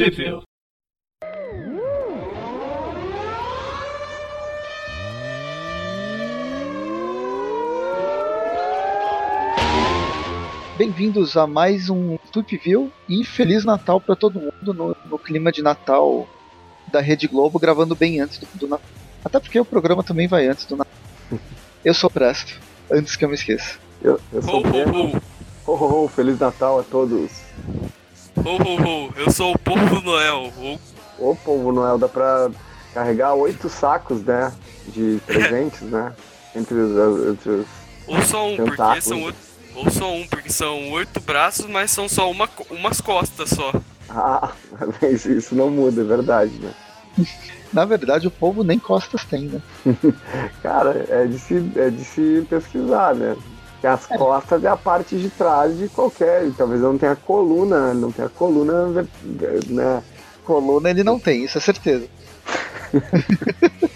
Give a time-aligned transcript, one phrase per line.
[0.00, 0.40] Trivia.
[10.78, 15.60] Bem-vindos a mais um Tupville e Feliz Natal para todo mundo no, no, clima de
[15.60, 16.26] Natal
[16.90, 18.88] da Rede Globo, gravando bem antes do, do Natal.
[19.22, 20.94] Até porque o programa também vai antes do Natal.
[21.84, 22.58] Eu sou Presto,
[22.90, 23.78] antes que eu me esqueça.
[24.00, 25.20] Eu, eu sou o
[25.66, 27.42] Ho, ho, ho, Feliz Natal a todos.
[28.44, 29.12] Ho, ho.
[29.16, 30.52] Eu sou o Povo Noel.
[31.18, 32.50] Ô, Povo Noel, dá pra
[32.94, 34.52] carregar oito sacos, né?
[34.88, 36.12] De presentes, né?
[36.54, 37.28] Entre os.
[37.28, 37.66] Entre os
[38.06, 39.38] Ou só um, porque são oito.
[39.74, 43.72] Ou só um, porque são oito braços, mas são só uma, umas costas só.
[44.08, 44.50] Ah,
[45.00, 46.74] mas isso não muda, é verdade, né?
[47.72, 49.62] Na verdade, o povo nem costas tem, né?
[50.62, 53.36] Cara, é de, se, é de se pesquisar, né?
[53.80, 54.18] Que as é.
[54.18, 56.50] costas é a parte de trás de qualquer.
[56.56, 59.06] Talvez não tenha coluna, não tenha coluna,
[59.68, 60.02] né?
[60.44, 62.06] Coluna ele não tem, isso é certeza.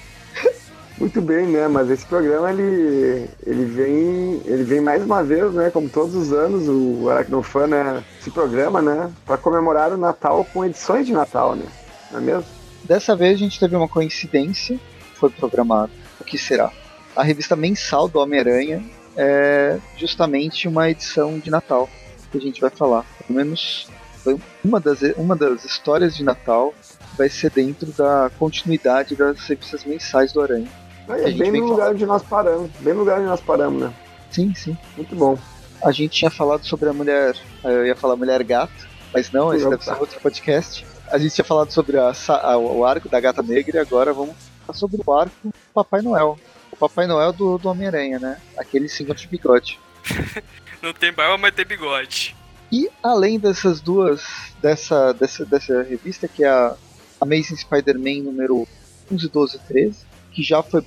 [0.97, 1.67] Muito bem, né?
[1.69, 5.69] Mas esse programa ele, ele vem ele vem mais uma vez, né?
[5.71, 9.13] Como todos os anos o Aracnofan né, se programa, né?
[9.27, 11.67] Para comemorar o Natal com edições de Natal, né?
[12.11, 12.45] Não é mesmo?
[12.85, 14.79] Dessa vez a gente teve uma coincidência,
[15.15, 15.91] foi programado.
[16.21, 16.71] O que será?
[17.17, 18.83] A revista mensal do Homem-Aranha
[19.17, 21.89] é justamente uma edição de Natal
[22.31, 23.05] que a gente vai falar.
[23.27, 23.89] Pelo menos
[24.65, 26.75] uma das, uma das histórias de Natal
[27.17, 30.69] vai ser dentro da continuidade das revistas mensais do Aranha.
[31.09, 33.95] É, bem no lugar onde nós paramos, bem no lugar onde nós paramos, né?
[34.31, 34.77] Sim, sim.
[34.97, 35.39] Muito bom.
[35.83, 39.69] A gente tinha falado sobre a mulher, eu ia falar mulher gato, mas não, esse
[39.69, 40.87] deve ser outro podcast.
[41.11, 44.35] A gente tinha falado sobre a, a, o arco da gata negra e agora vamos
[44.67, 46.39] falar sobre o arco do Papai Noel.
[46.75, 48.37] O Papai Noel do, do Homem-Aranha, né?
[48.59, 49.79] Aquele senhor de bigode.
[50.83, 52.35] Não tem barba, mas tem bigode.
[52.73, 54.25] E além dessas duas,
[54.61, 56.75] dessa, dessa, dessa revista, que é a
[57.21, 58.67] Amazing Spider-Man número
[59.11, 60.85] 11, 12 e 13, que já foi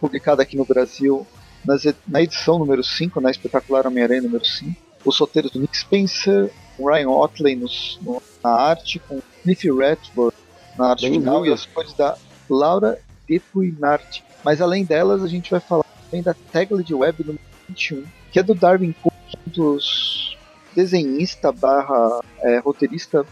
[0.00, 1.26] publicada aqui no Brasil
[1.66, 4.74] nas, na edição número 5, na Espetacular Homem-Aranha número 5.
[5.04, 10.34] Os roteiros do Nick Spencer, o Ryan Otley nos, no, na arte, com Cliff Redford
[10.78, 12.16] na arte Bem final, e as cores da
[12.48, 14.22] Laura Depuinart.
[14.44, 18.42] Mas além delas, a gente vai falar também da Taglet Web número 21, que é
[18.42, 19.14] do Darwin Cook,
[19.46, 20.36] um dos
[20.74, 23.24] desenhista barra é, roteirista,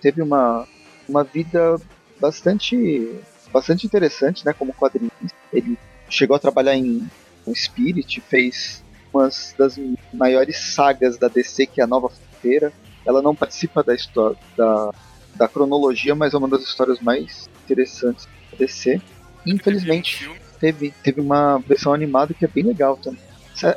[0.00, 0.66] teve uma,
[1.08, 1.76] uma vida
[2.20, 3.20] bastante
[3.52, 5.16] bastante interessante, né, como quadrinista.
[5.52, 5.78] Ele
[6.08, 7.08] chegou a trabalhar em
[7.46, 8.82] um Spirit, fez
[9.12, 9.78] uma das
[10.12, 12.72] maiores sagas da DC, que é a Nova Fronteira.
[13.06, 14.94] Ela não participa da história da,
[15.34, 19.00] da cronologia, mas é uma das histórias mais interessantes da DC.
[19.46, 23.20] Infelizmente, teve, teve uma versão animada que é bem legal também.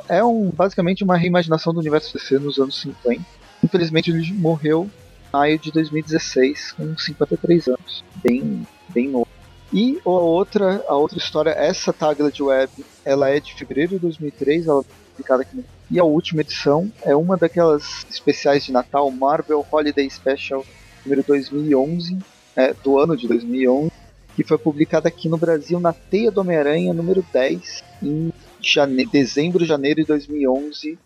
[0.08, 3.24] É um, basicamente uma reimaginação do universo DC nos anos 50.
[3.62, 4.88] Infelizmente, ele morreu
[5.28, 8.04] em maio de 2016, com 53 anos.
[8.22, 9.28] Bem, bem novo.
[9.72, 12.70] E a outra, a outra história, essa Taglet Web,
[13.04, 15.64] ela é de fevereiro de 2003, ela é publicada aqui no...
[15.90, 20.64] E a última edição é uma daquelas especiais de Natal, Marvel Holiday Special
[21.04, 22.18] número 2011,
[22.54, 23.90] é, do ano de 2011,
[24.34, 29.06] que foi publicada aqui no Brasil na Teia do Homem-Aranha número 10, em jane...
[29.06, 30.98] dezembro, janeiro de 2011.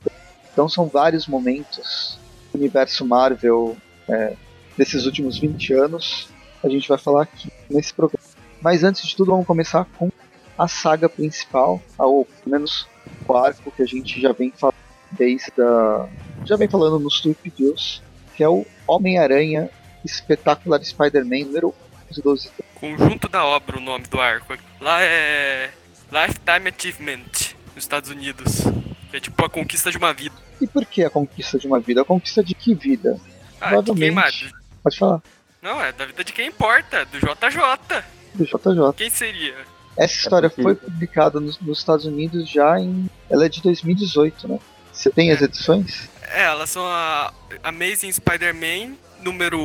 [0.53, 2.19] Então são vários momentos
[2.53, 3.77] do universo Marvel
[4.09, 4.35] é,
[4.77, 6.29] desses últimos 20 anos.
[6.63, 8.25] A gente vai falar aqui nesse programa.
[8.61, 10.11] Mas antes de tudo, vamos começar com
[10.57, 12.89] a saga principal, ou pelo menos
[13.29, 14.77] o arco que a gente já vem falando
[15.13, 16.09] desde a,
[16.45, 18.03] já vem falando nos Tweep Views,
[18.35, 19.71] que é o Homem-Aranha
[20.05, 21.75] Espetacular Spider-Man número
[22.23, 22.51] 12.
[22.81, 24.57] Conjunto da obra, o nome do arco.
[24.81, 25.71] Lá é
[26.11, 28.63] Lifetime Achievement, nos Estados Unidos.
[29.11, 30.35] Que é tipo a conquista de uma vida.
[30.61, 32.03] E por que a conquista de uma vida?
[32.03, 33.21] A conquista de que vida?
[33.61, 34.53] Ah, Provavelmente.
[34.83, 35.23] Pode falar.
[35.61, 38.05] Não, é da vida de quem importa, do JJ
[38.37, 38.93] do JJ.
[38.97, 39.55] Quem seria?
[39.97, 43.09] Essa história é foi publicada nos, nos, Estados Unidos já em.
[43.31, 44.59] Ela é de 2018, né?
[44.93, 45.33] Você tem é.
[45.33, 46.09] as edições?
[46.23, 47.33] É, elas são a
[47.63, 49.61] Amazing Spider-Man número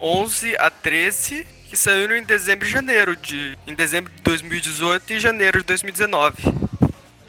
[0.00, 3.56] 11 a 13, que saíram em dezembro e janeiro de.
[3.66, 6.36] Em dezembro de 2018 e janeiro de 2019.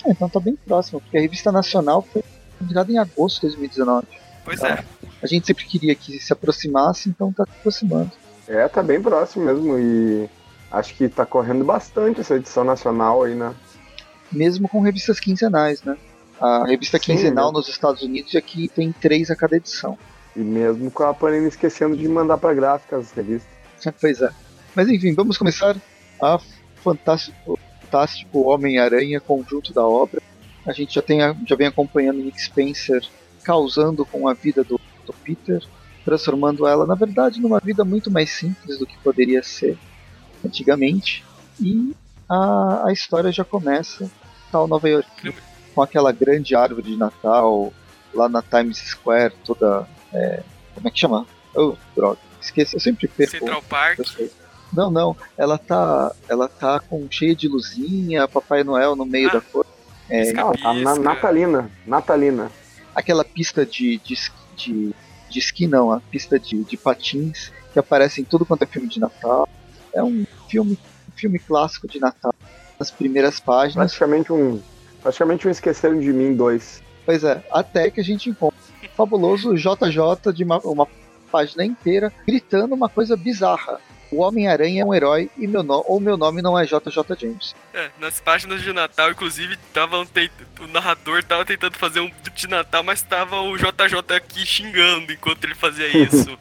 [0.05, 2.23] É, então tá bem próximo, porque a revista nacional foi
[2.57, 4.07] publicada em agosto de 2019.
[4.45, 4.83] Pois é.
[5.21, 8.11] A gente sempre queria que se aproximasse, então tá se aproximando.
[8.47, 9.77] É, tá bem próximo mesmo.
[9.77, 10.29] E
[10.71, 13.53] Acho que tá correndo bastante essa edição nacional aí, né?
[14.31, 15.97] Mesmo com revistas quinzenais, né?
[16.39, 17.57] A revista Sim, quinzenal né?
[17.57, 19.97] nos Estados Unidos aqui tem três a cada edição.
[20.35, 23.56] E mesmo com a Panini esquecendo de mandar para gráfica as revistas.
[23.99, 24.29] Pois é.
[24.75, 25.75] Mas enfim, vamos começar
[26.21, 26.39] a
[26.83, 30.21] fantástico, fantástico Homem-Aranha conjunto da obra.
[30.65, 33.03] A gente já, tem, já vem acompanhando Nick Spencer
[33.43, 35.63] causando com a vida do, do Peter
[36.07, 39.77] transformando ela, na verdade, numa vida muito mais simples do que poderia ser
[40.45, 41.21] antigamente.
[41.59, 41.93] E
[42.29, 44.09] a, a história já começa
[44.49, 45.33] tal Nova York
[45.75, 47.73] com aquela grande árvore de Natal
[48.13, 49.85] lá na Times Square, toda.
[50.13, 50.43] É,
[50.73, 51.27] como é que chama?
[51.53, 53.31] Oh, droga, esqueci, eu sempre perco.
[53.37, 53.99] Central Park.
[54.73, 59.33] Não, não, ela tá, ela tá com cheia de luzinha, Papai Noel no meio Ah,
[59.33, 59.65] da cor.
[60.09, 61.71] É, Não, tá na, natalina.
[61.85, 62.51] Natalina.
[62.95, 64.93] aquela pista de, de, esqui- de,
[65.29, 68.87] de esqui, não, a pista de, de patins que aparece em tudo quanto é filme
[68.87, 69.47] de Natal.
[69.93, 70.77] É um filme,
[71.07, 72.33] um filme clássico de Natal.
[72.79, 74.61] Nas primeiras páginas, Praticamente um.
[75.01, 76.81] Praticamente um Esqueceram de Mim 2.
[77.05, 80.87] pois é, até que a gente encontra o fabuloso JJ de uma, uma
[81.27, 83.79] página inteira gritando uma coisa bizarra.
[84.09, 87.53] O Homem-Aranha é um herói e meu no, ou meu nome não é JJ James.
[87.73, 90.31] É, nas páginas de Natal, inclusive, tavam tent...
[90.61, 95.43] o narrador tava tentando fazer um de Natal, mas tava o JJ aqui xingando enquanto
[95.43, 96.37] ele fazia isso.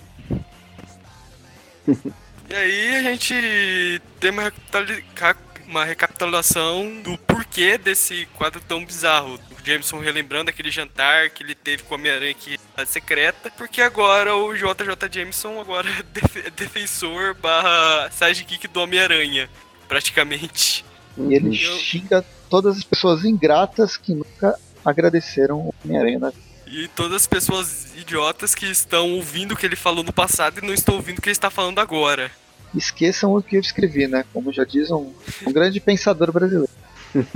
[2.48, 5.36] e aí a gente tem uma, recapitali- ca-
[5.66, 9.40] uma recapitulação do porquê desse quadro tão bizarro.
[9.66, 14.34] Jameson relembrando aquele jantar que ele teve com a Homem-Aranha que é secreta, porque agora
[14.36, 19.48] o JJ Jameson agora é def- é defensor barra sidekick do Homem-Aranha,
[19.88, 20.84] praticamente.
[21.18, 21.78] E ele Uhum.
[21.78, 26.46] xinga todas as pessoas ingratas que nunca agradeceram o Homem-Aranha na vida.
[26.66, 30.66] E todas as pessoas idiotas que estão ouvindo o que ele falou no passado e
[30.66, 32.30] não estão ouvindo o que ele está falando agora.
[32.74, 34.24] Esqueçam o que eu escrevi, né?
[34.32, 35.12] Como já diz um,
[35.46, 36.68] um grande pensador brasileiro.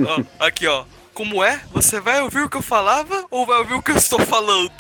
[0.05, 0.85] Ó, aqui, ó.
[1.21, 1.61] Como é?
[1.71, 4.73] Você vai ouvir o que eu falava ou vai ouvir o que eu estou falando?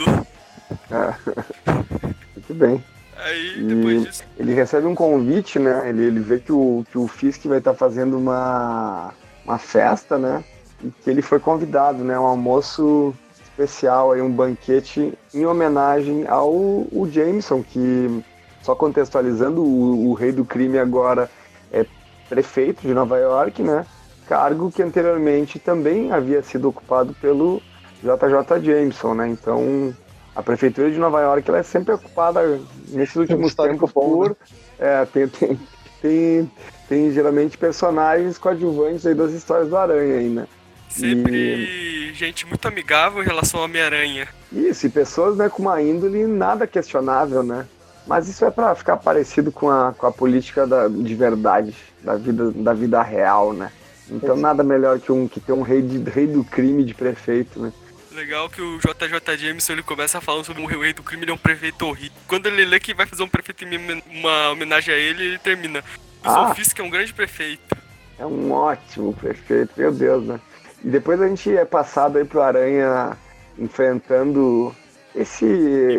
[2.34, 2.82] Muito bem.
[3.14, 4.24] Aí, E- depois disso.
[4.38, 5.90] Ele recebe um convite, né?
[5.90, 9.12] Ele, ele vê que o, que o Fisk vai estar fazendo uma,
[9.44, 10.42] uma festa, né?
[10.82, 12.18] E que ele foi convidado, né?
[12.18, 18.24] Um almoço especial, aí, um banquete em homenagem ao o Jameson, que,
[18.62, 21.30] só contextualizando, o, o rei do crime agora
[21.70, 21.84] é
[22.30, 23.84] prefeito de Nova York, né?
[24.30, 27.60] Cargo que anteriormente também havia sido ocupado pelo
[28.00, 29.28] JJ Jameson, né?
[29.28, 29.92] Então,
[30.36, 32.60] a prefeitura de Nova York ela é sempre ocupada
[32.90, 34.36] nesses últimos tempos por
[34.78, 35.60] é, tem, tem,
[36.00, 36.50] tem,
[36.88, 40.46] tem geralmente personagens coadjuvantes aí das histórias do Aranha aí, né?
[40.88, 44.28] Sempre gente muito amigável em relação ao Homem-Aranha.
[44.52, 47.66] Isso, e pessoas né, com uma índole nada questionável, né?
[48.06, 52.14] Mas isso é pra ficar parecido com a, com a política da, de verdade, da
[52.14, 53.72] vida, da vida real, né?
[54.10, 57.60] Então nada melhor que, um, que ter um rei, de, rei do crime de prefeito,
[57.60, 57.72] né?
[58.12, 61.34] Legal que o JJ Jameson ele começa falando sobre o rei do crime, ele é
[61.34, 62.16] um prefeito horrível.
[62.26, 65.78] Quando ele lê que vai fazer um prefeito em uma homenagem a ele, ele termina.
[66.24, 66.54] O Ah.
[66.54, 67.76] Fisk é um grande prefeito.
[68.18, 70.40] É um ótimo prefeito, meu Deus, né?
[70.84, 73.16] E depois a gente é passado aí pro Aranha
[73.58, 74.74] enfrentando
[75.14, 75.46] esse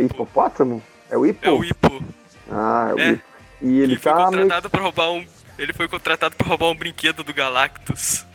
[0.03, 0.81] hipopótamo?
[1.09, 1.45] É o hipo?
[1.47, 2.03] É o Ipo.
[2.51, 3.09] Ah, é o É.
[3.11, 3.23] hipo.
[3.61, 4.41] E ele Ele foi tá meio...
[4.43, 5.25] contratado pra roubar um.
[5.61, 8.25] Ele foi contratado pra roubar um brinquedo do Galactus.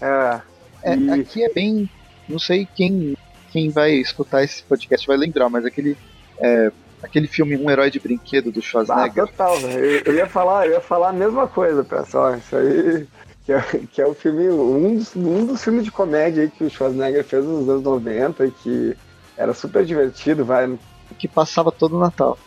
[0.00, 0.40] É,
[0.82, 1.90] É, E- Aqui é bem.
[2.28, 3.16] Não sei quem,
[3.50, 5.96] quem vai escutar esse podcast vai lembrar, mas aquele.
[6.38, 6.70] é,
[7.02, 9.26] aquele filme Um Herói de Brinquedo do ah, Schwarzenegger.
[9.26, 9.84] total, velho.
[9.84, 12.36] Eu, eu ia falar, eu ia falar a mesma coisa, pessoal.
[12.36, 13.06] Isso aí
[13.44, 13.60] que é,
[13.92, 17.24] que é o filme, um dos, um dos filmes de comédia aí que o Schwarzenegger
[17.24, 18.96] fez nos anos 90 e que
[19.36, 20.78] era super divertido, vai.
[21.18, 22.38] que passava todo o Natal.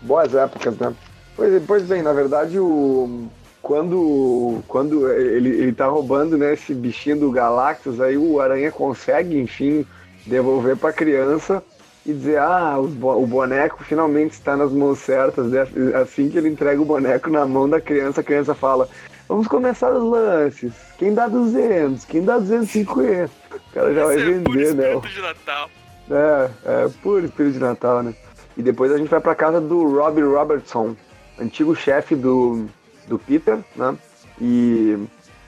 [0.00, 0.94] Boas épocas, né?
[1.36, 3.28] Pois, pois bem, na verdade, o,
[3.62, 9.38] quando, quando ele, ele tá roubando né, esse bichinho do Galactus, aí o Aranha consegue,
[9.38, 9.86] enfim,
[10.26, 11.62] devolver pra criança
[12.04, 15.46] e dizer, ah, o boneco finalmente está nas mãos certas.
[15.50, 15.66] né?
[16.00, 18.88] Assim que ele entrega o boneco na mão da criança, a criança fala,
[19.28, 20.72] vamos começar os lances.
[20.98, 22.04] Quem dá 200?
[22.06, 23.30] Quem dá 250?
[23.54, 24.94] O cara já vai Esse é puro vender, né?
[24.94, 25.70] espírito de Natal.
[26.10, 28.14] É, é puro espírito de Natal, né?
[28.56, 30.96] E depois a gente vai pra casa do Robbie Robertson,
[31.38, 32.66] antigo chefe do,
[33.10, 33.96] do Peter, né?
[34.40, 34.96] E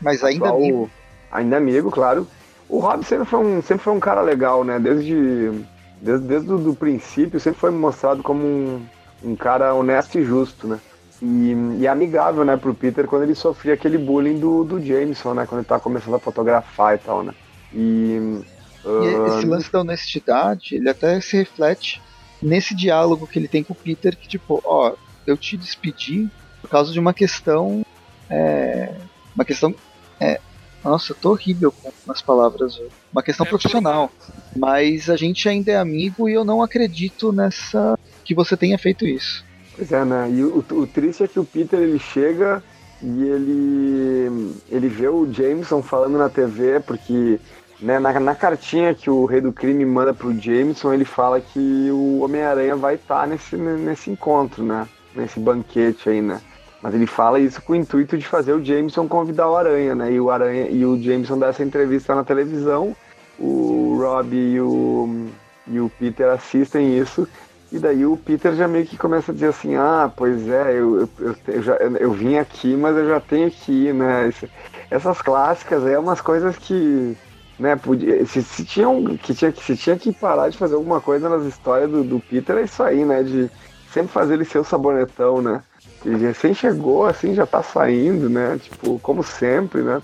[0.01, 0.91] Mas ainda atual- amigo.
[1.31, 2.27] ainda amigo, claro.
[2.69, 4.79] O Robbie sempre foi um, sempre foi um cara legal, né?
[4.79, 5.51] Desde,
[6.01, 8.85] desde, desde o princípio, sempre foi mostrado como um,
[9.23, 10.79] um cara honesto e justo, né?
[11.23, 15.47] E, e amigável, né, pro Peter quando ele sofria aquele bullying do, do Jameson, né?
[15.47, 17.33] Quando ele tava começando a fotografar e tal, né?
[17.73, 18.41] E.
[18.85, 22.03] E ah, esse lance da honestidade, ele até se reflete
[22.43, 24.93] nesse diálogo que ele tem com o Peter, que tipo, ó,
[25.25, 26.29] eu te despedi
[26.63, 27.85] por causa de uma questão.
[28.31, 28.95] é,
[29.35, 29.75] uma questão.
[30.19, 30.41] É,
[30.83, 32.81] nossa, eu tô horrível com as palavras.
[33.13, 34.11] Uma questão É, profissional.
[34.57, 37.99] Mas a gente ainda é amigo e eu não acredito nessa.
[38.25, 39.45] que você tenha feito isso.
[39.77, 40.31] Pois é, né?
[40.31, 42.63] E o, o triste é que o Peter ele chega
[43.03, 47.41] e ele ele vê o Jameson falando na TV porque
[47.81, 51.91] né, na, na, cartinha que o Rei do Crime manda pro Jameson, ele fala que
[51.91, 54.87] o Homem-Aranha vai estar tá nesse, nesse encontro, né?
[55.17, 56.41] Nesse banquete aí, né?
[56.83, 60.13] Mas ele fala isso com o intuito de fazer o Jameson convidar o Aranha, né?
[60.13, 62.97] E o Aranha e o Jameson dá essa entrevista na televisão.
[63.39, 65.29] O Rob e o,
[65.69, 67.29] e o Peter assistem isso.
[67.71, 71.09] E daí o Peter já meio que começa a dizer assim, ah, pois é, eu,
[71.19, 74.31] eu, eu, já, eu vim aqui, mas eu já tenho que ir, né?
[74.91, 77.17] Essas clássicas é umas coisas que
[77.59, 81.29] né, podia, se, se, tinham, que tinha, se tinha que parar de fazer alguma coisa
[81.29, 83.23] nas histórias do, do Peter, é isso aí, né?
[83.23, 83.51] De
[83.91, 85.63] sempre fazer ele ser o sabonetão, né?
[86.05, 88.59] Ele recém chegou, assim, já tá saindo, né?
[88.63, 90.03] Tipo, como sempre, né?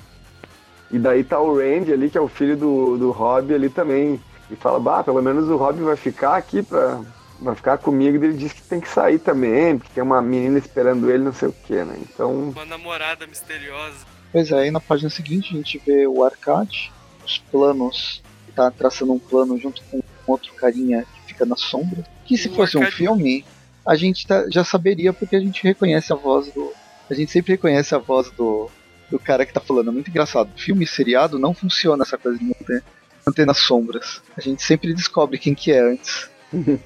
[0.91, 4.21] E daí tá o Randy ali, que é o filho do, do Rob ali também.
[4.51, 7.01] E fala, bah, pelo menos o Rob vai ficar aqui pra.
[7.41, 10.59] Vai ficar comigo e ele diz que tem que sair também, porque tem uma menina
[10.59, 11.97] esperando ele, não sei o que, né?
[12.01, 12.51] Então.
[12.51, 14.05] Uma namorada misteriosa.
[14.33, 16.93] Pois é, aí na página seguinte a gente vê o Arcade,
[17.25, 18.23] os planos,
[18.57, 22.05] tá traçando um plano junto com outro carinha que fica na sombra.
[22.27, 23.45] Que se o fosse um filme,
[23.89, 26.75] a gente tá, já saberia porque a gente reconhece a voz do.
[27.09, 28.71] A gente sempre reconhece a voz do,
[29.11, 29.89] do cara que tá falando.
[29.89, 30.51] É muito engraçado.
[30.59, 32.85] Filme seriado não funciona essa coisa de manter,
[33.27, 34.21] manter nas sombras.
[34.37, 36.29] A gente sempre descobre quem que é antes.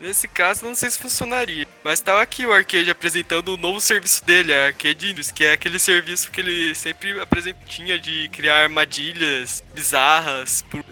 [0.00, 1.66] Nesse caso, não sei se funcionaria.
[1.82, 5.52] Mas tava aqui o Arcade apresentando o novo serviço dele, a Arcade News, que é
[5.52, 10.62] aquele serviço que ele sempre apresentinha de criar armadilhas bizarras.
[10.70, 10.84] Por,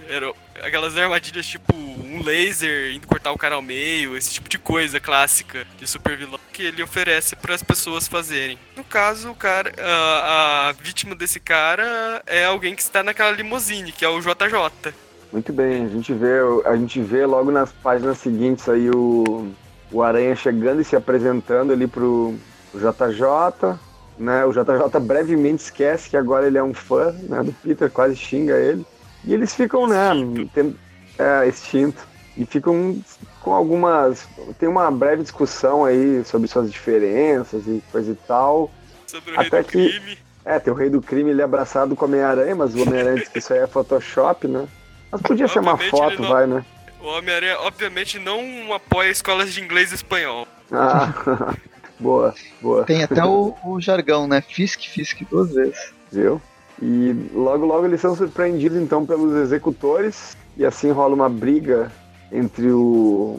[0.62, 5.00] aquelas armadilhas tipo um laser indo cortar o cara ao meio, esse tipo de coisa
[5.00, 8.58] clássica de super vilão que ele oferece para as pessoas fazerem.
[8.76, 13.92] No caso, o cara, a, a vítima desse cara é alguém que está naquela limusine,
[13.92, 14.94] que é o JJ.
[15.32, 19.52] Muito bem, a gente vê, a gente vê logo nas páginas seguintes aí o,
[19.90, 22.34] o Aranha chegando e se apresentando ali pro,
[22.70, 23.78] pro JJ,
[24.18, 24.44] né?
[24.44, 28.56] O JJ brevemente esquece que agora ele é um fã, né, do Peter, quase xinga
[28.56, 28.86] ele.
[29.26, 30.10] E eles ficam, né,
[30.54, 30.76] tem,
[31.18, 32.06] é, extinto.
[32.36, 33.00] E ficam
[33.40, 34.28] com algumas.
[34.58, 38.70] Tem uma breve discussão aí sobre suas diferenças e coisa e tal.
[39.06, 40.18] Sobre o Até rei do que, crime.
[40.44, 43.16] É, tem o rei do crime ele é abraçado com o Homem-Aranha, mas o Homem-Aranha
[43.16, 44.68] diz que isso aí é Photoshop, né?
[45.10, 46.64] Mas podia ser uma foto, não, vai, né?
[47.00, 50.46] O Homem-Aranha, obviamente, não apoia escolas de inglês e espanhol.
[50.70, 51.54] Ah,
[51.98, 52.84] boa, boa.
[52.84, 54.40] Tem até o, o, jargão, né?
[54.40, 55.92] Fisk, Fisk duas vezes.
[56.12, 56.40] Viu?
[56.80, 60.36] E logo, logo eles são surpreendidos, então, pelos executores.
[60.56, 61.90] E assim rola uma briga
[62.30, 63.38] entre o,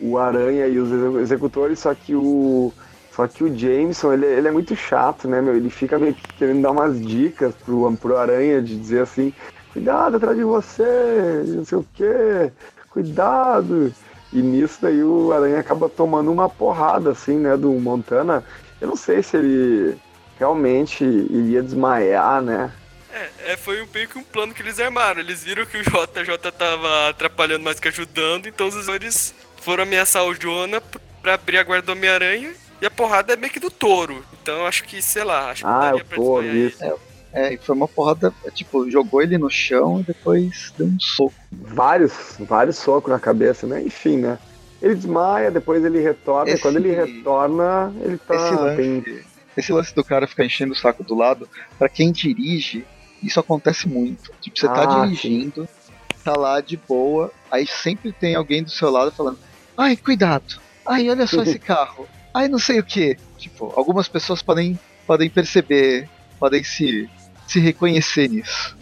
[0.00, 2.72] o Aranha e os executores, só que o.
[3.12, 5.56] Só que o Jameson, ele, ele é muito chato, né, meu?
[5.56, 9.32] Ele fica meio que querendo dar umas dicas pro, pro Aranha de dizer assim,
[9.72, 12.52] cuidado atrás de você, não sei o que,
[12.90, 13.92] cuidado.
[14.32, 18.44] E nisso daí o Aranha acaba tomando uma porrada, assim, né, do Montana.
[18.80, 19.98] Eu não sei se ele
[20.38, 22.72] realmente iria desmaiar, né?
[23.12, 25.20] É, é foi um, meio que um plano que eles armaram.
[25.20, 30.24] Eles viram que o JJ tava atrapalhando mais que ajudando, então os eles foram ameaçar
[30.24, 30.80] o Jonah
[31.22, 32.52] pra abrir a guarda do Homem-Aranha.
[32.80, 34.24] E a porrada é meio que do touro.
[34.40, 36.84] Então acho que, sei lá, acho que ah, daria é o touro, isso.
[36.84, 36.94] É,
[37.32, 41.34] é, e foi uma porrada, tipo, jogou ele no chão e depois deu um soco.
[41.50, 43.82] Vários, vários socos na cabeça, né?
[43.82, 44.38] Enfim, né?
[44.80, 48.34] Ele desmaia, depois ele retorna, esse, e quando ele retorna, ele tá.
[48.34, 49.24] Esse lance, tem...
[49.58, 51.48] esse lance do cara ficar enchendo o saco do lado,
[51.78, 52.84] para quem dirige,
[53.22, 54.32] isso acontece muito.
[54.40, 56.22] Tipo, você tá ah, tá dirigindo, sim.
[56.24, 59.38] tá lá de boa, aí sempre tem alguém do seu lado falando:
[59.76, 63.16] ai, cuidado, ai, olha só esse carro, ai, não sei o que.
[63.36, 67.08] Tipo, algumas pessoas podem, podem perceber, podem se
[67.48, 68.76] se reconhecer nisso.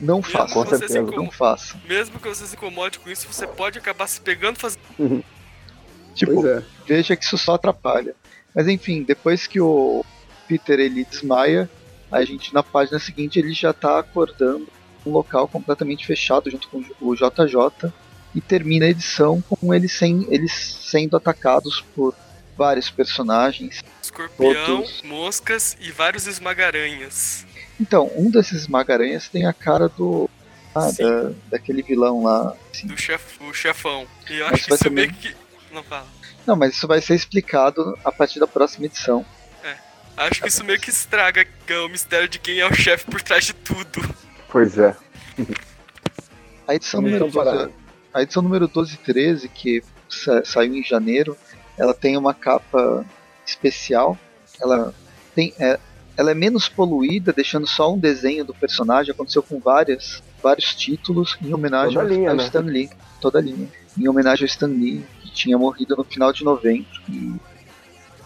[0.00, 1.76] Não faça, com certeza, não faça.
[1.88, 4.82] Mesmo que você se incomode com isso, você pode acabar se pegando fazendo.
[4.98, 5.22] Uhum.
[6.14, 6.62] Tipo, é.
[6.86, 8.14] veja que isso só atrapalha.
[8.54, 10.04] Mas enfim, depois que o
[10.48, 11.68] Peter ele desmaia,
[12.10, 14.66] a gente na página seguinte ele já tá acordando
[15.04, 17.92] um local completamente fechado junto com o JJ
[18.34, 22.14] e termina a edição com eles, sem, eles sendo atacados por
[22.56, 23.82] vários personagens.
[24.02, 27.46] Escorpião, moscas e vários esmagaranhas.
[27.80, 30.28] Então, um desses Magaranhas tem a cara do.
[30.74, 32.54] Ah, da, daquele vilão lá.
[32.72, 32.86] Assim.
[32.86, 34.06] Do chef, o chefão.
[34.28, 35.34] E eu acho que isso meio que.
[35.72, 36.06] Não fala.
[36.46, 39.24] Não, mas isso vai ser explicado a partir da próxima edição.
[40.18, 41.46] Acho que isso meio que estraga
[41.84, 44.02] o mistério de quem é o chefe por trás de tudo.
[44.50, 44.96] Pois é.
[46.66, 47.70] A edição, número 12,
[48.12, 51.36] a edição número 12 e 13, que sa saiu em janeiro,
[51.78, 53.06] ela tem uma capa
[53.46, 54.18] especial.
[54.60, 54.92] Ela
[55.34, 55.78] tem, é,
[56.16, 59.12] ela é menos poluída, deixando só um desenho do personagem.
[59.12, 62.44] Aconteceu com várias, vários títulos em homenagem ao, linha, ao né?
[62.44, 62.90] Stan Lee.
[63.20, 63.68] Toda a linha.
[63.96, 66.88] Em homenagem ao Stan Lee, que tinha morrido no final de novembro.
[67.08, 67.34] E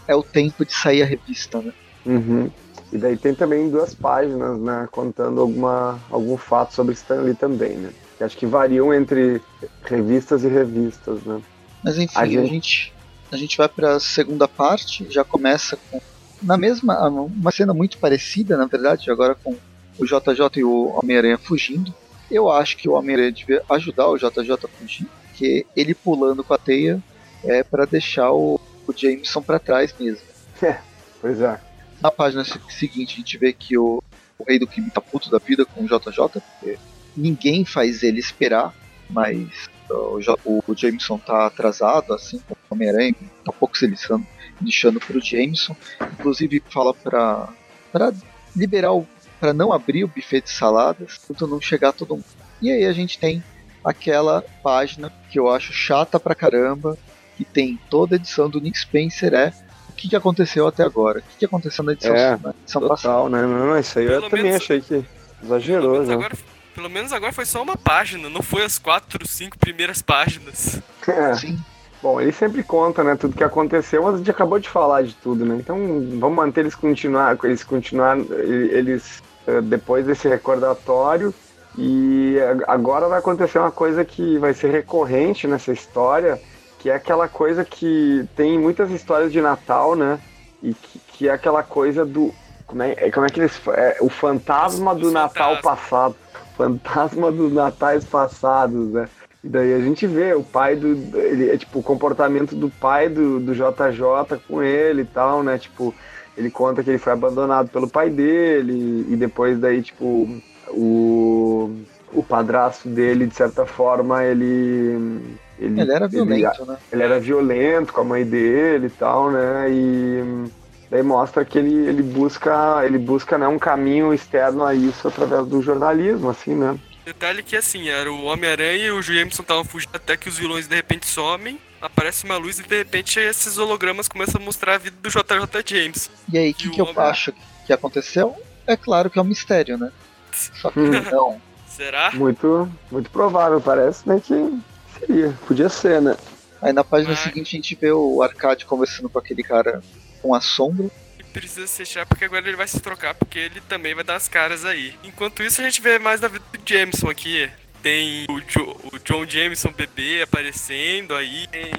[0.07, 1.71] é o tempo de sair a revista, né?
[2.05, 2.49] Uhum.
[2.91, 7.75] E daí tem também duas páginas, né, contando alguma, algum fato sobre Stan Lee também,
[7.75, 7.91] né?
[8.17, 9.41] Que acho que variam entre
[9.83, 11.41] revistas e revistas, né?
[11.83, 12.93] Mas enfim, a gente, a gente,
[13.31, 15.99] a gente vai para a segunda parte, já começa com
[16.43, 19.55] na mesma uma cena muito parecida, na verdade, agora com
[19.97, 21.93] o JJ e o Homem-Aranha fugindo.
[22.29, 26.53] Eu acho que o Homem-Aranha devia ajudar o JJ a fugir, porque ele pulando com
[26.53, 27.01] a teia
[27.43, 30.21] é para deixar o, o Jameson para trás mesmo.
[30.61, 30.77] É,
[31.21, 31.59] pois é.
[32.03, 34.03] Na página seguinte a gente vê que o,
[34.37, 36.77] o Rei do Crime tá puto da vida com o JJ, porque
[37.15, 38.75] ninguém faz ele esperar,
[39.09, 44.27] mas o, o Jameson tá atrasado, assim como o Homem-Aranha, tá pouco se lixando,
[44.61, 45.77] lixando pro Jameson.
[46.19, 47.47] Inclusive fala pra,
[47.89, 48.11] pra
[48.53, 48.91] liberar
[49.39, 52.25] para não abrir o buffet de saladas, pra não chegar todo mundo.
[52.61, 53.41] E aí a gente tem
[53.81, 56.97] aquela página que eu acho chata pra caramba,
[57.37, 59.53] que tem toda a edição do Nick Spencer, é
[59.93, 62.81] o que, que aconteceu até agora, o que, que aconteceu na edição, é, na edição
[62.81, 63.29] total, passada.
[63.29, 63.41] né?
[63.47, 65.05] Não, isso aí Pelo eu também achei que
[65.41, 66.13] exagerou, né?
[66.13, 66.35] Agora
[66.73, 70.81] pelo menos agora foi só uma página, não foi as quatro, cinco primeiras páginas.
[71.07, 71.33] É.
[71.35, 71.59] Sim.
[72.01, 75.13] Bom, ele sempre conta, né, tudo que aconteceu, mas a gente acabou de falar de
[75.13, 75.55] tudo, né?
[75.57, 75.77] Então
[76.19, 81.33] vamos manter eles continuar, eles continuar, eles eh, depois desse recordatório
[81.77, 82.35] e
[82.67, 86.41] agora vai acontecer uma coisa que vai ser recorrente nessa história,
[86.83, 90.19] que é aquela coisa que tem muitas histórias de Natal, né?
[90.61, 92.31] E que, que é aquela coisa do
[92.67, 96.15] como é, como é que eles é, o fantasma do Natal passado
[96.55, 99.07] fantasma dos natais passados, né?
[99.43, 100.87] E daí a gente vê o pai do.
[101.17, 105.57] Ele, é tipo o comportamento do pai do, do JJ com ele e tal, né?
[105.57, 105.93] Tipo,
[106.37, 110.29] ele conta que ele foi abandonado pelo pai dele, e depois daí, tipo,
[110.69, 111.75] o,
[112.13, 115.37] o padrasto dele, de certa forma, ele.
[115.63, 116.77] Ele, ele era violento, ele, né?
[116.91, 119.67] Ele era violento com a mãe dele e tal, né?
[119.69, 120.51] E
[120.93, 125.47] Daí mostra que ele, ele busca, ele busca né, um caminho externo a isso através
[125.47, 126.77] do jornalismo, assim, né?
[127.03, 130.67] Detalhe que assim, era o Homem-Aranha e o Jameson estavam fugindo até que os vilões
[130.67, 134.77] de repente somem, aparece uma luz e de repente esses hologramas começam a mostrar a
[134.77, 136.11] vida do JJ James.
[136.31, 137.33] E aí, o que, que eu acho
[137.65, 138.35] que aconteceu?
[138.67, 139.91] É claro que é um mistério, né?
[140.31, 141.41] Só que não.
[141.67, 142.11] Será?
[142.13, 144.59] Muito, muito provável, parece, né, que
[145.05, 146.15] seria, podia ser, né?
[146.61, 149.81] Aí na página seguinte a gente vê o Arcade conversando com aquele cara
[150.21, 150.89] com assombro.
[151.19, 154.15] E precisa se fechar porque agora ele vai se trocar, porque ele também vai dar
[154.15, 154.95] as caras aí.
[155.03, 157.49] Enquanto isso, a gente vê mais da vida do Jameson aqui.
[157.81, 161.47] Tem o, jo, o John Jameson bebê aparecendo aí.
[161.47, 161.73] Tem.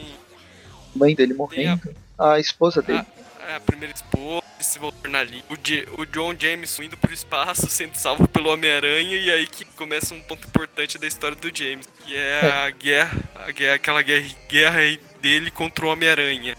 [0.94, 1.94] Mãe dele morrendo.
[2.18, 3.06] A, a, esposa dele.
[3.48, 5.44] A, a primeira esposa se voltar na linha.
[5.50, 10.14] O, o John Jameson indo pro espaço, sendo salvo pelo Homem-Aranha, e aí que começa
[10.14, 12.50] um ponto importante da história do James, que é, é.
[12.50, 16.56] a guerra, a guerra, aquela guerra, guerra dele contra o Homem-Aranha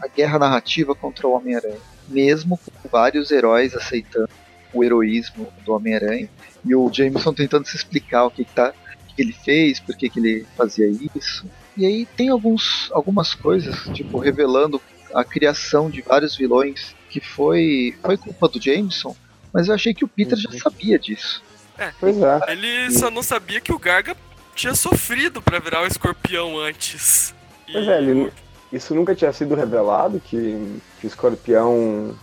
[0.00, 1.78] a guerra narrativa contra o Homem-Aranha,
[2.08, 4.30] mesmo com vários heróis aceitando
[4.72, 6.28] o heroísmo do Homem-Aranha
[6.64, 8.72] e o Jameson tentando se explicar o que, que, tá,
[9.10, 11.44] o que ele fez, por que, que ele fazia isso.
[11.76, 14.80] E aí tem alguns, algumas coisas, tipo, revelando
[15.14, 19.16] a criação de vários vilões que foi, foi culpa do Jameson,
[19.52, 20.58] mas eu achei que o Peter já uhum.
[20.58, 21.42] sabia disso.
[21.76, 22.40] É, pois é.
[22.48, 24.16] Ele só não sabia que o Garga
[24.54, 27.34] tinha sofrido para virar o escorpião antes.
[27.72, 27.90] Pois e...
[27.90, 28.32] é, ele,
[28.72, 32.16] isso nunca tinha sido revelado, que, que o escorpião.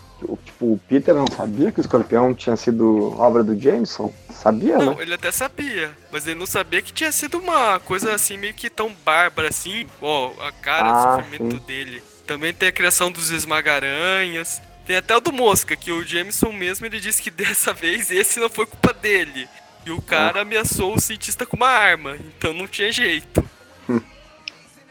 [0.45, 4.12] Tipo, o Peter não sabia que o escorpião tinha sido obra do Jameson?
[4.32, 5.04] Sabia, não, né?
[5.04, 8.67] ele até sabia, mas ele não sabia que tinha sido uma coisa assim meio que
[8.67, 11.63] tão bárbara assim, ó, a cara, ah, o sofrimento sim.
[11.67, 12.04] dele.
[12.28, 14.62] Também tem a criação dos esmagaranhas.
[14.86, 18.40] Tem até o do Mosca, que o Jameson mesmo ele disse que dessa vez esse
[18.40, 19.48] não foi culpa dele.
[19.86, 23.44] E o cara ameaçou o cientista com uma arma, então não tinha jeito.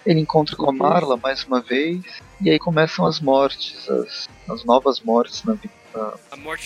[0.07, 2.01] Ele encontra com a Marla mais uma vez,
[2.41, 5.59] e aí começam as mortes, as, as novas mortes na,
[5.93, 6.15] na,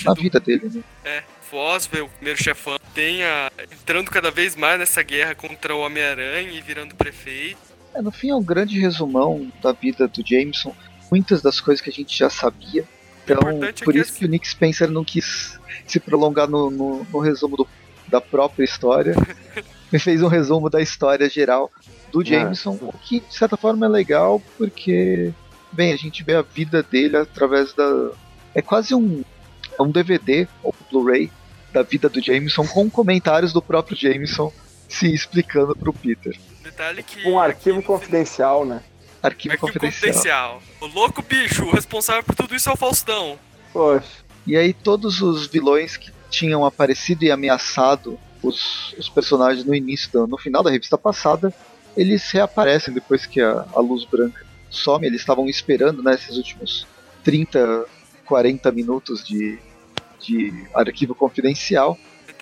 [0.05, 0.45] na vida do...
[0.45, 0.69] dele.
[0.69, 0.83] Né?
[1.03, 5.81] É, Foswell, o primeiro chefão, tem a, entrando cada vez mais nessa guerra contra o
[5.81, 7.70] Homem-Aranha e virando prefeito.
[7.95, 10.75] É, no fim é um grande resumão da vida do Jameson,
[11.11, 12.85] muitas das coisas que a gente já sabia.
[13.25, 17.05] Então, é por isso que, que o Nick Spencer não quis se prolongar no, no,
[17.05, 17.69] no resumo do,
[18.09, 19.15] da própria história.
[19.93, 21.71] Ele fez um resumo da história geral
[22.13, 22.25] do é.
[22.25, 25.33] Jameson, o que de certa forma é legal porque,
[25.73, 28.11] bem, a gente vê a vida dele através da.
[28.55, 29.23] É quase um,
[29.79, 31.31] é um DVD ou Blu-ray
[31.73, 34.53] da vida do Jameson com comentários do próprio Jameson
[34.89, 36.37] se explicando pro Peter.
[36.81, 37.29] Detalhe que.
[37.29, 38.83] Um arquivo confidencial, né?
[39.23, 40.55] Arquivo, arquivo confidencial.
[40.55, 40.63] confidencial.
[40.81, 43.39] O louco bicho, o responsável por tudo isso é o Faustão.
[43.71, 44.25] Poxa.
[44.47, 50.27] E aí todos os vilões que tinham aparecido e ameaçado os, os personagens no início,
[50.27, 51.53] no final da revista passada,
[51.95, 55.07] eles reaparecem depois que a, a luz branca some.
[55.07, 56.87] Eles estavam esperando, né, esses últimos
[57.23, 57.85] 30,
[58.25, 59.59] 40 minutos de,
[60.19, 61.99] de arquivo confidencial.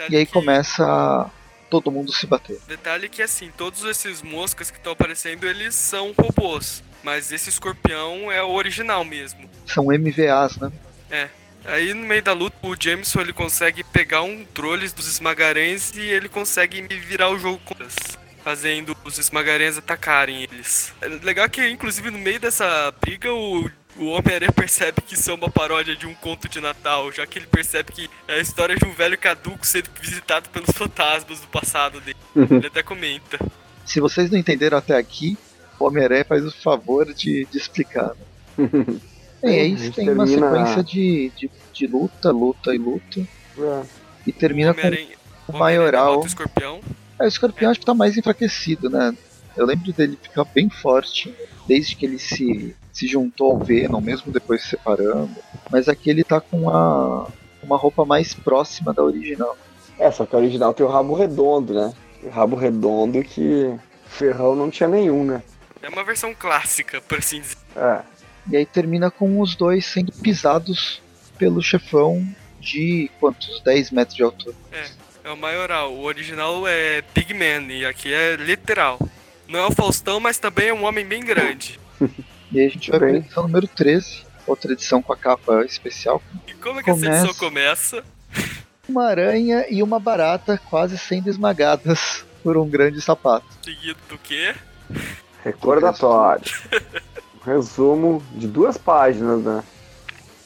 [0.08, 1.28] E aí começa
[1.68, 2.58] todo mundo se bater.
[2.66, 6.82] Detalhe que assim, todos esses moscas que estão aparecendo, eles são robôs.
[7.02, 9.48] Mas esse escorpião é o original mesmo.
[9.66, 10.72] São MVAs, né?
[11.64, 16.00] Aí no meio da luta, o Jameson ele consegue pegar um trolles dos esmagarães e
[16.00, 17.94] ele consegue virar o jogo com eles,
[18.42, 20.92] fazendo os esmagarães atacarem eles.
[21.00, 25.34] É legal que, inclusive, no meio dessa briga, o, o Homem-Aranha percebe que isso é
[25.34, 28.76] uma paródia de um conto de Natal, já que ele percebe que é a história
[28.76, 32.16] de um velho caduco sendo visitado pelos fantasmas do passado dele.
[32.36, 33.38] Ele até comenta.
[33.84, 35.36] Se vocês não entenderam até aqui,
[35.78, 38.12] o Homem-Aranha faz o favor de, de explicar.
[39.40, 39.50] Né?
[39.50, 43.20] A aí gente tem uma termina- sequência de, de, de luta, luta e luta.
[43.20, 43.82] É.
[44.26, 46.20] E termina com o maioral.
[46.20, 46.80] o escorpião.
[47.20, 49.16] É, o escorpião acho que tá mais enfraquecido, né?
[49.58, 51.34] Eu lembro dele ficar bem forte
[51.66, 55.34] desde que ele se, se juntou ao Venom, mesmo depois se separando.
[55.68, 57.26] Mas aqui ele tá com uma,
[57.60, 59.58] uma roupa mais próxima da original.
[59.98, 61.92] É, só que a original tem o rabo redondo, né?
[62.22, 63.74] O rabo redondo que
[64.06, 65.42] Ferrão não tinha nenhum, né?
[65.82, 67.56] É uma versão clássica, por assim dizer.
[67.76, 68.00] É.
[68.50, 71.02] E aí termina com os dois sendo pisados
[71.36, 72.24] pelo chefão
[72.60, 73.60] de quantos?
[73.62, 74.56] 10 metros de altura.
[75.24, 75.92] É o maioral.
[75.92, 78.98] O original é Big Man e aqui é literal.
[79.48, 81.78] Não é o Faustão, mas também é um homem bem grande.
[82.50, 86.22] E aí a gente vai pra edição número 13, outra edição com a capa especial.
[86.46, 87.24] E como é que essa Começa.
[87.26, 88.04] edição começa?
[88.88, 93.44] Uma aranha e uma barata quase sendo esmagadas por um grande sapato.
[93.62, 94.54] Seguido do quê?
[95.44, 96.42] Recordatório.
[97.38, 99.62] Um resumo de duas páginas, né?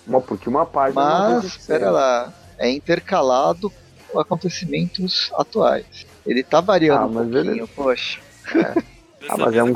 [0.04, 1.00] Uma, porque uma página
[1.40, 3.72] Mas, espera lá, é intercalado
[4.08, 6.04] com acontecimentos atuais.
[6.26, 8.20] Ele tá variando Ah, um mas pouquinho, ele- poxa.
[9.22, 9.74] Dessa mas é um.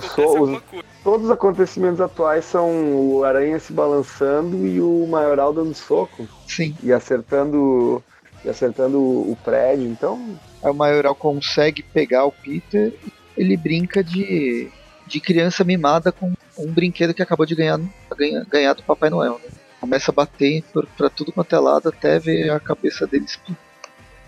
[1.04, 6.76] Todos os acontecimentos atuais são o Aranha se balançando e o Maioral dando soco Sim,
[6.82, 8.02] e acertando
[8.44, 9.86] e acertando o prédio.
[9.86, 14.68] Então, aí o Maioral consegue pegar o Peter e ele brinca de,
[15.06, 17.78] de criança mimada com um brinquedo que acabou de ganhar,
[18.16, 19.40] ganhar, ganhar do Papai Noel.
[19.44, 19.50] né?
[19.80, 23.56] Começa a bater por, pra tudo quanto é lado até ver a cabeça dele explodir.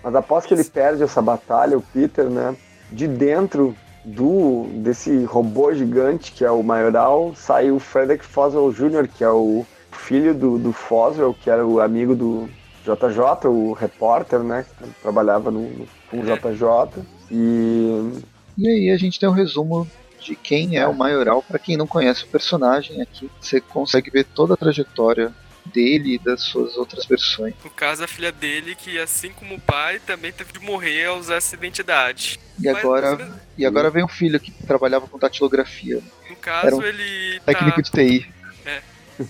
[0.02, 2.54] mas após que ele perde essa batalha, o Peter, né,
[2.92, 3.74] de dentro
[4.08, 9.30] do desse robô gigante que é o Maioral, sai o Frederick Foswell Jr., que é
[9.30, 12.48] o filho do, do Foswell, que era o amigo do
[12.84, 17.02] JJ, o repórter, né, que trabalhava no, no, com o JJ.
[17.30, 18.22] E
[18.56, 19.86] E aí a gente tem um resumo
[20.20, 21.42] de quem é o Maioral.
[21.42, 25.32] Pra quem não conhece o personagem aqui, você consegue ver toda a trajetória
[25.68, 27.54] dele e das suas outras versões.
[27.62, 31.18] No caso, a filha dele, que assim como o pai, também teve de morrer ao
[31.18, 32.38] usar essa identidade.
[32.60, 36.66] E Mas, agora, mas, e agora vem um filho que trabalhava com datilografia, no caso,
[36.66, 38.26] Era um ele tá, técnico de TI.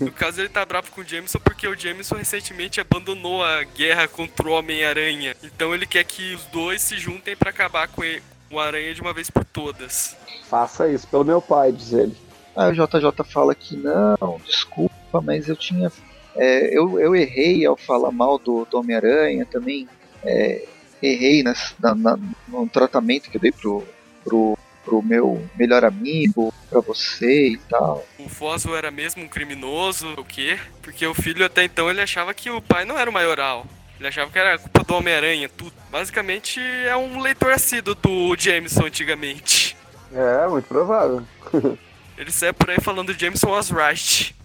[0.01, 4.07] no caso, ele tá bravo com o Jameson porque o Jameson recentemente abandonou a guerra
[4.07, 5.35] contra o Homem-Aranha.
[5.43, 8.21] Então ele quer que os dois se juntem pra acabar com ele-
[8.51, 10.15] o Aranha de uma vez por todas.
[10.49, 12.15] faça isso pelo meu pai, diz ele.
[12.55, 15.91] Aí o JJ fala que não, desculpa, mas eu tinha.
[16.35, 19.87] É, eu, eu errei ao falar mal do, do Homem-Aranha também.
[20.23, 20.63] é,
[21.01, 23.85] errei nas- na, na- no tratamento que eu dei pro,
[24.23, 28.05] pro, pro meu melhor amigo, pra você e tal.
[28.17, 30.59] O Foswell era mesmo um criminoso, o quê?
[30.81, 33.65] Porque o filho até então ele achava que o pai não era o maioral.
[33.97, 35.71] Ele achava que era culpa do Homem-Aranha, tudo.
[35.89, 39.77] Basicamente é um leitor assíduo do Jameson antigamente.
[40.13, 41.21] É, muito provável.
[42.17, 44.35] Ele sai por aí falando Jameson was right.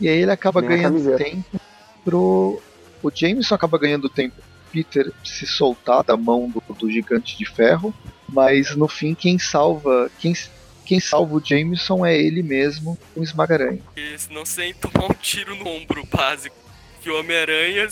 [0.00, 1.60] E aí ele acaba Nem a ganhando tempo
[2.04, 2.60] pro.
[3.02, 7.44] O Jameson acaba ganhando tempo pro Peter se soltar da mão do, do gigante de
[7.44, 7.94] ferro.
[8.28, 10.10] Mas no fim quem salva.
[10.18, 10.34] Quem,
[10.84, 13.80] quem salva o Jameson é ele mesmo, o Esmagaranha.
[13.96, 16.56] E senão sem tomar um tiro no ombro básico.
[17.02, 17.86] Que o Homem-Aranha,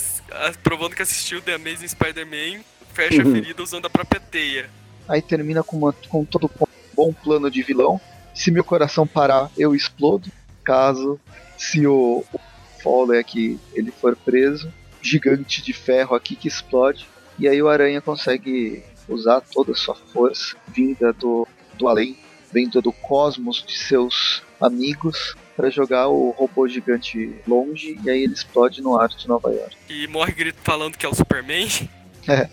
[0.63, 2.63] provando que assistiu The Amazing Spider-Man,
[2.95, 3.33] fecha a Uhum.
[3.35, 4.71] ferida usando a própria teia.
[5.07, 8.01] Aí termina com, uma, com todo um bom plano de vilão.
[8.35, 10.31] Se meu coração parar, eu explodo.
[10.65, 11.21] Caso,
[11.63, 12.41] se o, o
[12.83, 17.07] Fowler aqui ele for preso, gigante de ferro aqui que explode.
[17.39, 22.17] E aí o Aranha consegue usar toda a sua força vinda do, do além,
[22.53, 27.99] vinda do cosmos de seus amigos, para jogar o robô gigante longe.
[28.05, 29.77] E aí ele explode no ar de Nova York.
[29.89, 31.69] E morre grito falando que é o Superman.
[32.29, 32.49] É.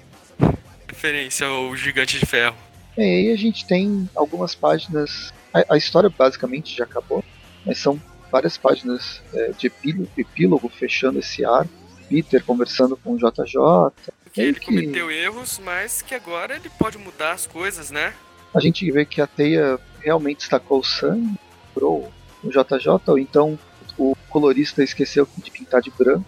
[0.87, 2.57] Referência ao Gigante de Ferro.
[2.97, 5.31] E aí a gente tem algumas páginas.
[5.53, 7.23] A, a história basicamente já acabou,
[7.63, 11.67] mas são várias páginas é, de epílogo, epílogo fechando esse ar.
[12.07, 13.93] Peter conversando com o JJ.
[14.33, 18.13] Que ele que cometeu erros, mas que agora ele pode mudar as coisas, né?
[18.53, 21.35] a gente vê que a teia realmente estacou o sangue,
[21.75, 22.09] o
[22.43, 23.57] JJ, ou então
[23.97, 26.25] o colorista esqueceu de pintar de branco.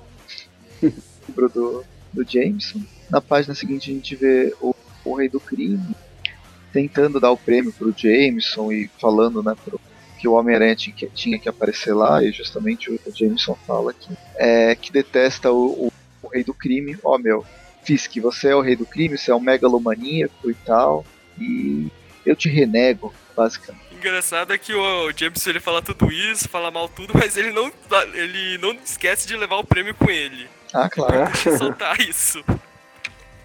[1.53, 2.81] Do, do Jameson.
[3.09, 5.95] Na página seguinte a gente vê o, o Rei do Crime
[6.73, 9.79] tentando dar o prêmio pro Jameson e falando, né, pro,
[10.21, 14.75] que o Homem-Aranha tinha, tinha, que aparecer lá, e justamente o, Jameson fala que, é,
[14.75, 16.95] que detesta o, o, o Rei do Crime.
[17.03, 17.43] Ó, oh, meu,
[17.81, 21.03] Fisk, você é o Rei do Crime, você é um megalomaníaco e tal,
[21.39, 21.87] e
[22.23, 26.89] eu te renego, basicamente engraçado é que o Jameson ele fala tudo isso, fala mal
[26.89, 27.71] tudo, mas ele não,
[28.15, 30.49] ele não esquece de levar o prêmio com ele.
[30.73, 31.31] Ah, claro.
[31.37, 32.43] Soltar isso.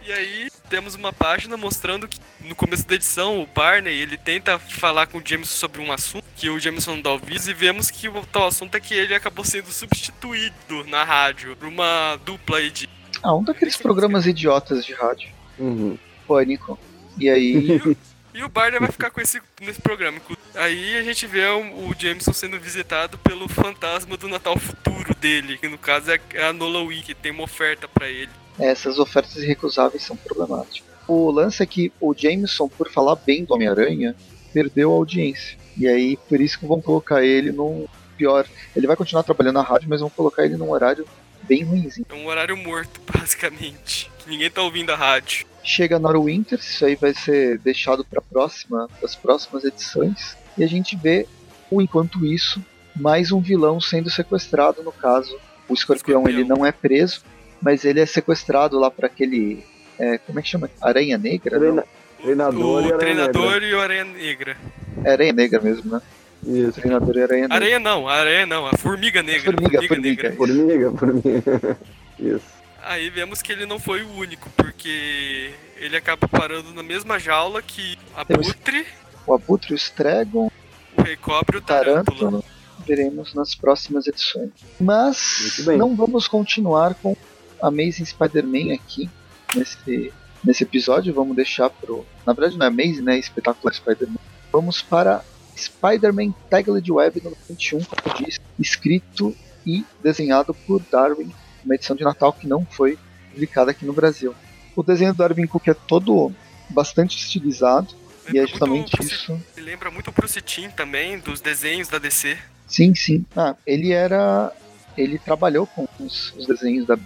[0.06, 4.56] E aí temos uma página mostrando que no começo da edição o Barney ele tenta
[4.56, 8.08] falar com o Jameson sobre um assunto que o Jameson dá ouvidos e vemos que
[8.08, 12.70] o tal assunto é que ele acabou sendo substituído na rádio por uma dupla aí
[12.70, 12.88] de.
[13.20, 15.28] Ah, um daqueles programas idiotas de rádio.
[15.58, 15.98] Uhum.
[16.26, 16.78] Pânico.
[17.18, 17.80] E aí.
[18.36, 20.20] E o Barney vai ficar com esse nesse programa.
[20.56, 25.56] Aí a gente vê o, o Jameson sendo visitado pelo fantasma do Natal futuro dele,
[25.56, 28.28] que no caso é a Nola Wii, que tem uma oferta para ele.
[28.58, 30.96] Essas ofertas irrecusáveis são problemáticas.
[31.06, 34.16] O lance é que o Jameson, por falar bem do Homem-Aranha,
[34.52, 35.56] perdeu a audiência.
[35.76, 38.46] E aí, por isso que vão colocar ele num pior.
[38.74, 41.06] Ele vai continuar trabalhando na rádio, mas vão colocar ele num horário
[41.42, 42.06] bem ruimzinho.
[42.08, 44.10] É um horário morto, basicamente.
[44.26, 45.46] Ninguém tá ouvindo a rádio.
[45.62, 50.36] Chega Winter, isso aí vai ser deixado para próxima, as próximas edições.
[50.56, 51.26] E a gente vê,
[51.70, 52.64] enquanto isso,
[52.94, 55.38] mais um vilão sendo sequestrado, no caso.
[55.68, 56.40] O escorpião, escorpião.
[56.40, 57.22] ele não é preso,
[57.60, 59.64] mas ele é sequestrado lá para aquele.
[59.98, 60.70] É, como é que chama?
[60.80, 61.58] Aranha Negra?
[61.58, 61.84] Treina...
[62.20, 63.66] Treinador, o e Aranha treinador Negra.
[63.66, 64.56] e o Aranha Negra.
[65.04, 66.02] É Aranha Negra mesmo, né?
[66.44, 66.68] Isso.
[66.68, 67.56] O treinador e Aranha Negra.
[67.56, 69.52] Aranha não, Aranha não, a Formiga Negra.
[69.52, 71.78] Formiga, formiga, formiga, formiga, formiga.
[72.18, 72.56] Isso.
[72.82, 77.60] Aí vemos que ele não foi o único, porque ele acaba parando na mesma jaula
[77.60, 78.86] que Abutre,
[79.26, 80.50] o Abutre, o Stregon,
[80.96, 82.42] o Rei Cobre e o Tarântula.
[82.86, 84.50] Veremos nas próximas edições.
[84.78, 87.16] Mas não vamos continuar com
[87.60, 89.08] Amazing Spider-Man aqui
[89.54, 90.12] nesse,
[90.44, 91.14] nesse episódio.
[91.14, 92.04] Vamos deixar pro.
[92.26, 93.18] Na verdade, não é Amazing, né?
[93.18, 94.18] Espetacular Spider-Man.
[94.52, 95.24] Vamos para
[95.56, 99.34] Spider-Man Tagled Web número 21, como disse, escrito
[99.66, 101.32] e desenhado por Darwin
[101.66, 102.96] uma edição de Natal que não foi
[103.32, 104.34] publicada aqui no Brasil.
[104.74, 106.32] O desenho do Darwin Cook é todo
[106.70, 109.40] bastante estilizado lembra e é justamente isso.
[109.56, 112.38] Ele lembra muito o Bruce Timm também, dos desenhos da DC.
[112.66, 113.26] Sim, sim.
[113.36, 114.52] Ah, ele era.
[114.96, 116.96] Ele trabalhou com os, os desenhos da.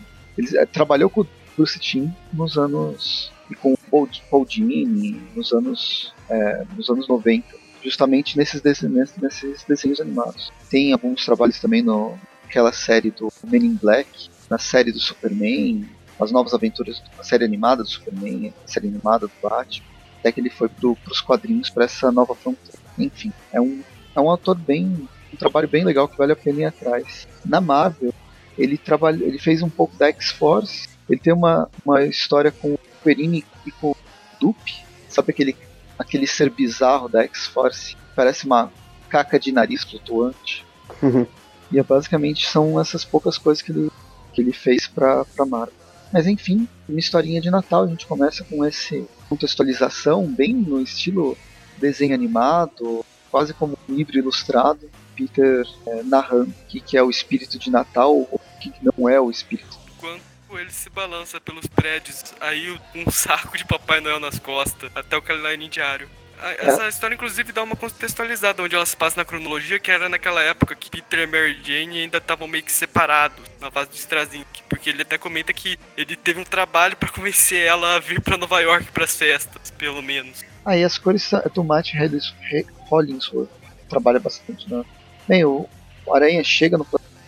[0.40, 1.26] Ele é, trabalhou com o
[1.56, 3.30] Bruce Timm nos anos.
[3.50, 6.14] e com o Paul, Dini nos anos.
[6.28, 7.60] É, nos anos 90.
[7.82, 10.52] Justamente nesses desenhos, nesses desenhos animados.
[10.70, 15.88] Tem alguns trabalhos também no, aquela série do Men in Black, na série do Superman,
[16.20, 19.86] as novas aventuras, a série animada do Superman, a série animada do Batman,
[20.18, 22.78] até que ele foi para os quadrinhos para essa nova fronteira.
[22.98, 23.82] Enfim, é um,
[24.14, 25.08] é um autor bem.
[25.32, 27.26] um trabalho bem legal que vale a pena ir atrás.
[27.46, 28.12] Na Marvel,
[28.56, 32.80] ele, trabalha, ele fez um pouco da X-Force, ele tem uma, uma história com o
[33.02, 33.96] Perini e com o
[34.40, 35.56] Dupe, sabe aquele,
[35.98, 37.96] aquele ser bizarro da X-Force?
[38.14, 38.70] Parece uma
[39.08, 40.64] caca de nariz flutuante.
[41.02, 41.26] Uhum.
[41.72, 43.90] E é, basicamente são essas poucas coisas que ele,
[44.32, 45.74] que ele fez para Marvel.
[46.12, 51.36] Mas enfim, uma historinha de Natal, a gente começa com essa contextualização bem no estilo
[51.78, 57.10] desenho animado, quase como um livro ilustrado, Peter é, narrando o que, que é o
[57.10, 59.78] espírito de Natal ou o que, que não é o espírito.
[59.98, 60.20] Quando
[60.52, 65.22] ele se balança pelos prédios, aí um saco de Papai Noel nas costas, até o
[65.22, 66.08] calendário diário.
[66.58, 70.42] Essa história, inclusive, dá uma contextualizada onde ela se passa na cronologia, que era naquela
[70.42, 74.46] época que Peter e Mary Jane ainda estavam meio que separados na fase do Strazinho.
[74.66, 78.38] Porque ele até comenta que ele teve um trabalho para convencer ela a vir para
[78.38, 80.42] Nova York para as festas, pelo menos.
[80.64, 81.92] Aí ah, as cores é do Matt
[82.88, 83.50] Hollingsworth,
[83.86, 84.82] trabalha bastante, né?
[85.28, 85.68] Bem, o
[86.12, 86.86] Aranha chega no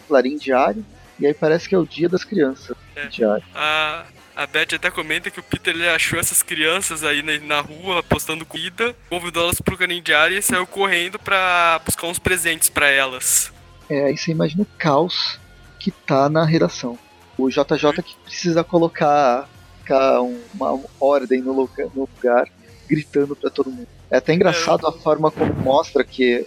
[0.08, 0.84] Clarim Diário,
[1.18, 2.76] e aí parece que é o dia das crianças.
[2.96, 3.06] É.
[3.06, 3.44] Diário.
[3.54, 7.60] A, a Beth até comenta que o Peter ele achou essas crianças aí na, na
[7.60, 12.68] rua postando comida, convidou elas pro caninho diário e saiu correndo para buscar uns presentes
[12.68, 13.52] para elas.
[13.88, 15.38] É, aí você imagina o caos
[15.78, 16.98] que tá na redação.
[17.36, 19.48] O JJ que precisa colocar,
[19.86, 22.48] colocar uma ordem no lugar, no lugar
[22.88, 23.88] gritando para todo mundo.
[24.10, 24.88] É até engraçado é.
[24.88, 26.46] a forma como mostra que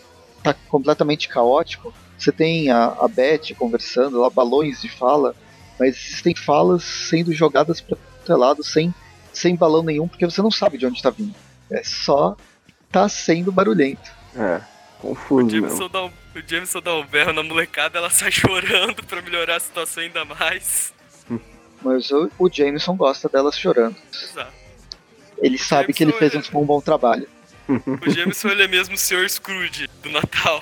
[0.54, 1.94] tá completamente caótico.
[2.18, 5.36] Você tem a, a Beth conversando, lá, balões de fala,
[5.80, 8.94] mas existem falas sendo jogadas para o lado sem,
[9.34, 11.36] sem balão nenhum, porque você não sabe de onde está vindo.
[11.70, 12.38] É só
[12.92, 14.10] tá sendo barulhento.
[14.36, 14.62] É,
[15.00, 15.46] confuso.
[15.46, 19.22] O Jameson, dá um, o Jameson dá um berro na molecada, ela sai chorando para
[19.22, 20.94] melhorar a situação ainda mais.
[21.82, 23.96] Mas o, o Jameson gosta delas chorando.
[24.12, 24.54] Exato.
[25.38, 26.58] Ele o sabe Jameson que ele fez é...
[26.58, 27.28] um bom trabalho.
[27.68, 29.30] O Jameson ele é mesmo o Sr.
[29.30, 30.60] Scrooge do Natal.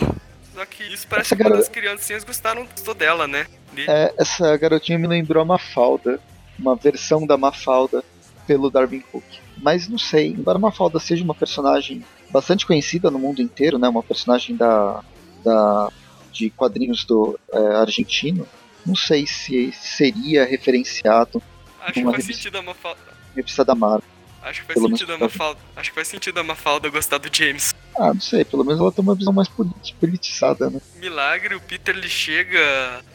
[0.53, 3.47] Só que isso parece Essa que quando garo- as criancinhas gostaram gostou dela, né?
[3.73, 6.19] De- É, essa garotinha me lembrou a Mafalda,
[6.59, 8.03] uma versão da Mafalda
[8.45, 9.23] pelo Darwin Cook.
[9.57, 14.03] Mas não sei, embora Mafalda seja uma personagem bastante conhecida no mundo inteiro, né, uma
[14.03, 15.03] personagem da,
[15.43, 15.89] da
[16.31, 18.47] de quadrinhos do é, argentino,
[18.85, 21.41] não sei se seria referenciado
[21.81, 22.33] Acho que faz revista.
[22.33, 22.99] sentido a Mafalda.
[23.35, 24.03] revista da Marvel.
[24.43, 25.59] Acho que faz Pelo sentido a menos- Mafalda.
[25.75, 27.73] Acho que faz sentido a Mafalda gostar do James.
[27.97, 30.81] Ah, não sei, pelo menos ela tem uma visão mais politi- politizada, né?
[30.97, 32.59] Milagre, o Peter ele chega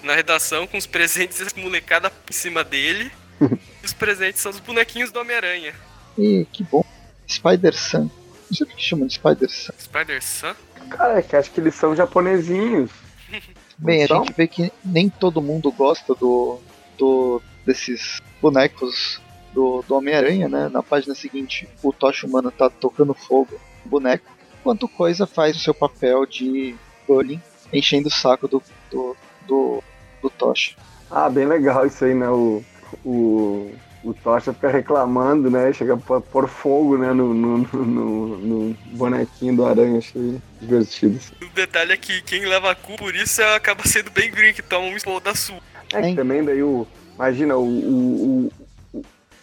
[0.03, 3.11] na redação com os presentes e molecada em cima dele.
[3.41, 5.75] e os presentes são os bonequinhos do Homem-Aranha.
[6.17, 6.85] E que bom.
[7.29, 8.11] Spider-Sam.
[8.51, 9.75] Não sei por que chamam de Spider-Sam.
[9.79, 10.57] Spider-Sam?
[10.91, 12.91] Cara, é que acho que eles são japonesinhos.
[13.77, 14.25] Bem, a Então?
[14.25, 16.59] gente vê que nem todo mundo gosta do,
[16.97, 19.21] do desses bonecos
[19.59, 20.69] do, do Homem-Aranha, né?
[20.73, 24.25] Na página seguinte, o Tocha Humano tá tocando fogo no boneco,
[24.61, 26.77] enquanto o Coisa faz o seu papel de
[27.09, 27.43] bullying,
[27.73, 29.17] enchendo o saco do, do,
[29.49, 29.83] do,
[30.23, 30.77] do Tocha.
[31.11, 32.29] Ah, bem legal isso aí, né?
[32.29, 32.63] O,
[33.05, 33.73] o,
[34.05, 35.73] o Tocha fica reclamando, né?
[35.73, 37.13] Chega a pôr fogo né?
[37.13, 41.19] no, no, no, no- no bonequinho do aranha, achei divertido.
[41.43, 44.53] O detalhe é que quem leva a culpa por isso é- acaba sendo bem Green,
[44.55, 45.59] que toma um explode da sua.
[45.93, 46.87] É que também daí o.
[47.17, 48.53] Imagina, o, o,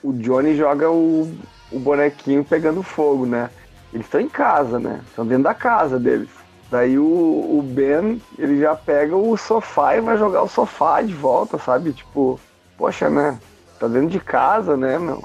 [0.09, 1.37] o, Johnny joga o,
[1.71, 3.49] o bonequinho pegando fogo, né?
[3.93, 5.01] Eles estão em casa, né?
[5.07, 6.29] Estão dentro da casa deles.
[6.69, 11.13] Daí o, o Ben, ele já pega o sofá e vai jogar o sofá de
[11.13, 11.93] volta, sabe?
[11.93, 12.39] Tipo,
[12.77, 13.39] poxa, né?
[13.79, 15.23] Tá dentro de casa, né, meu?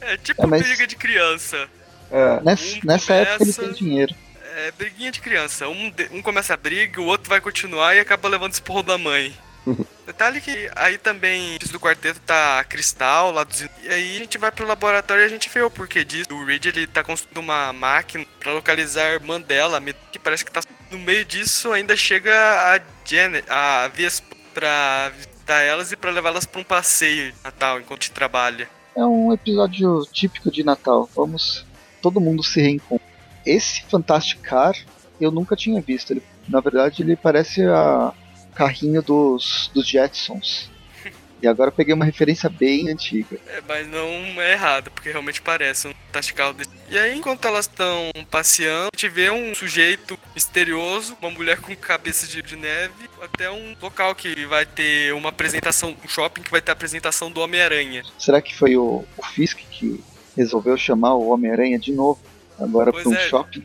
[0.00, 1.68] É tipo É, mas- briga de criança.
[2.10, 4.14] É, Nessa, Um nessa época ele começa- tem dinheiro.
[4.56, 5.66] É briguinha de criança.
[5.68, 9.34] Um, um começa a briga, o outro vai continuar e acaba levando esporro da mãe.
[10.06, 13.62] Detalhe que aí também do quarteto tá Cristal lá dos.
[13.82, 16.34] E aí a gente vai pro laboratório e a gente vê o porquê disso.
[16.34, 19.80] O Reed ele tá construindo uma máquina pra localizar a irmã dela,
[20.12, 20.60] que parece que tá.
[20.90, 26.46] No meio disso ainda chega a Janet, a Vespa, pra visitar elas e pra levá-las
[26.46, 28.68] pra um passeio de Natal enquanto a gente trabalha.
[28.96, 31.08] É um episódio típico de Natal.
[31.14, 31.66] Vamos.
[32.00, 33.06] Todo mundo se reencontra.
[33.44, 34.74] Esse Fantastic Car
[35.20, 36.12] eu nunca tinha visto.
[36.12, 38.12] Ele, na verdade, ele parece a
[38.54, 40.70] carrinho dos, dos Jetsons.
[41.42, 43.38] E agora eu peguei uma referência bem antiga.
[43.48, 46.70] É, mas não é errado, porque realmente parece um tastical desse.
[46.88, 51.76] E aí, enquanto elas estão passeando, a gente vê um sujeito misterioso, uma mulher com
[51.76, 56.50] cabeça de, de neve, até um local que vai ter uma apresentação, um shopping que
[56.50, 58.04] vai ter a apresentação do Homem-Aranha.
[58.18, 60.02] Será que foi o, o Fisk que
[60.34, 62.20] resolveu chamar o Homem-Aranha de novo?
[62.58, 63.28] Agora Pois para um é.
[63.28, 63.64] shopping?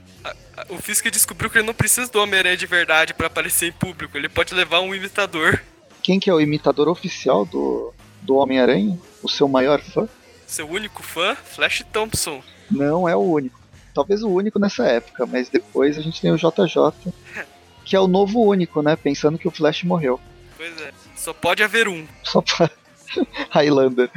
[0.69, 4.17] O Fisk descobriu que ele não precisa do Homem-Aranha de verdade pra aparecer em público,
[4.17, 5.61] ele pode levar um imitador.
[6.01, 8.99] Quem que é o imitador oficial do, do Homem-Aranha?
[9.23, 10.07] O seu maior fã?
[10.45, 12.41] Seu único fã, Flash Thompson.
[12.69, 13.59] Não é o único.
[13.93, 17.13] Talvez o único nessa época, mas depois a gente tem o JJ,
[17.85, 18.95] que é o novo único, né?
[18.95, 20.19] Pensando que o Flash morreu.
[20.57, 22.05] Pois é, só pode haver um.
[22.23, 22.69] Só pra.
[23.49, 24.09] Highlander.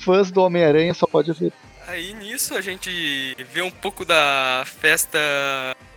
[0.00, 1.52] Fãs do Homem-Aranha só pode haver.
[1.86, 5.18] Aí nisso a gente vê um pouco da festa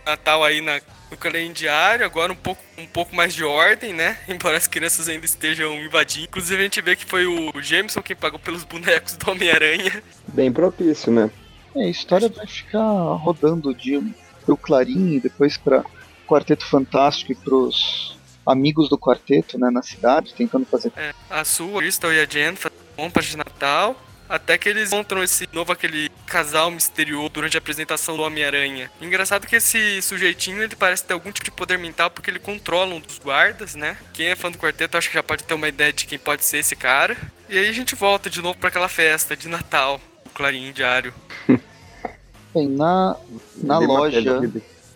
[0.06, 4.18] Natal aí na, no calendário, agora um pouco, um pouco mais de ordem, né?
[4.28, 6.26] Embora as crianças ainda estejam invadindo.
[6.26, 10.02] Inclusive a gente vê que foi o Jameson quem pagou pelos bonecos do Homem-Aranha.
[10.28, 11.30] bem propício, né?
[11.74, 14.00] É, a história vai ficar rodando de
[14.44, 15.84] pro Clarim e depois para
[16.26, 20.92] Quarteto Fantástico e pros amigos do quarteto, né, na cidade, tentando fazer.
[20.96, 23.96] É, a Sue, a Crystal e a Jen fazem compras de Natal.
[24.30, 28.88] Até que eles encontram esse novo aquele casal misterioso durante a apresentação do Homem-Aranha.
[29.00, 32.94] Engraçado que esse sujeitinho ele parece ter algum tipo de poder mental porque ele controla
[32.94, 33.96] um dos guardas, né?
[34.12, 36.44] Quem é fã do quarteto acho que já pode ter uma ideia de quem pode
[36.44, 37.16] ser esse cara.
[37.48, 41.12] E aí a gente volta de novo para aquela festa de Natal, o Clarim Diário.
[42.54, 43.16] Bem, na,
[43.56, 44.40] na loja,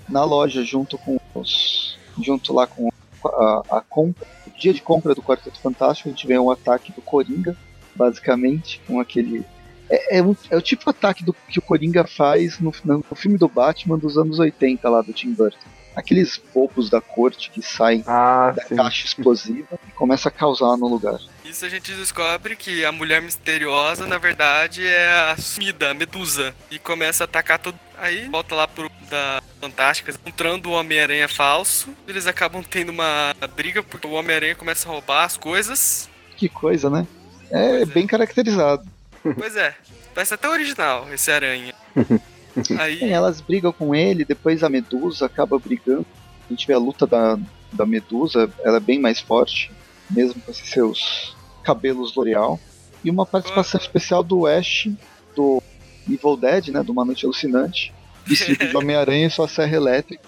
[0.09, 2.89] na loja junto com os, junto lá com
[3.27, 6.93] a, a compra, o dia de compra do Quarteto Fantástico, a gente vê um ataque
[6.93, 7.57] do Coringa,
[7.95, 9.45] basicamente, com aquele
[9.91, 13.15] é, é, um- é o tipo de ataque do, que o Coringa faz no, no
[13.15, 15.59] filme do Batman dos anos 80 lá do Tim Burton.
[15.95, 18.75] Aqueles bobos da corte que saem Ah, da sim.
[18.77, 21.21] caixa explosiva e começa a causar no lugar.
[21.45, 26.53] Isso a gente descobre que a mulher misteriosa, na verdade, é a sumida, a Medusa.
[26.71, 27.79] E começa a atacar tudo.
[27.97, 31.91] Aí volta lá pro da Fantásticas, encontrando o Homem-Aranha falso.
[32.09, 36.09] Eles acabam tendo uma briga porque o Homem-Aranha começa a roubar as coisas.
[36.37, 37.07] Que coisa, né?
[37.51, 37.93] É Pois é.
[37.93, 38.85] bem caracterizado.
[39.23, 39.75] Pois é,
[40.15, 41.75] parece até original esse aranha.
[42.79, 46.07] Aí, elas brigam com ele, depois a Medusa acaba brigando.
[46.49, 47.39] A gente vê a luta da,
[47.73, 49.73] da Medusa, ela é bem mais forte,
[50.11, 52.61] mesmo com esses seus cabelos L'Oreal.
[53.03, 54.89] E uma participação especial do Ash,
[55.35, 55.63] do
[56.09, 57.93] Evil Dead, né, do Uma Noite Alucinante,
[58.25, 60.23] vestido de Homem-Aranha e sua serra elétrica.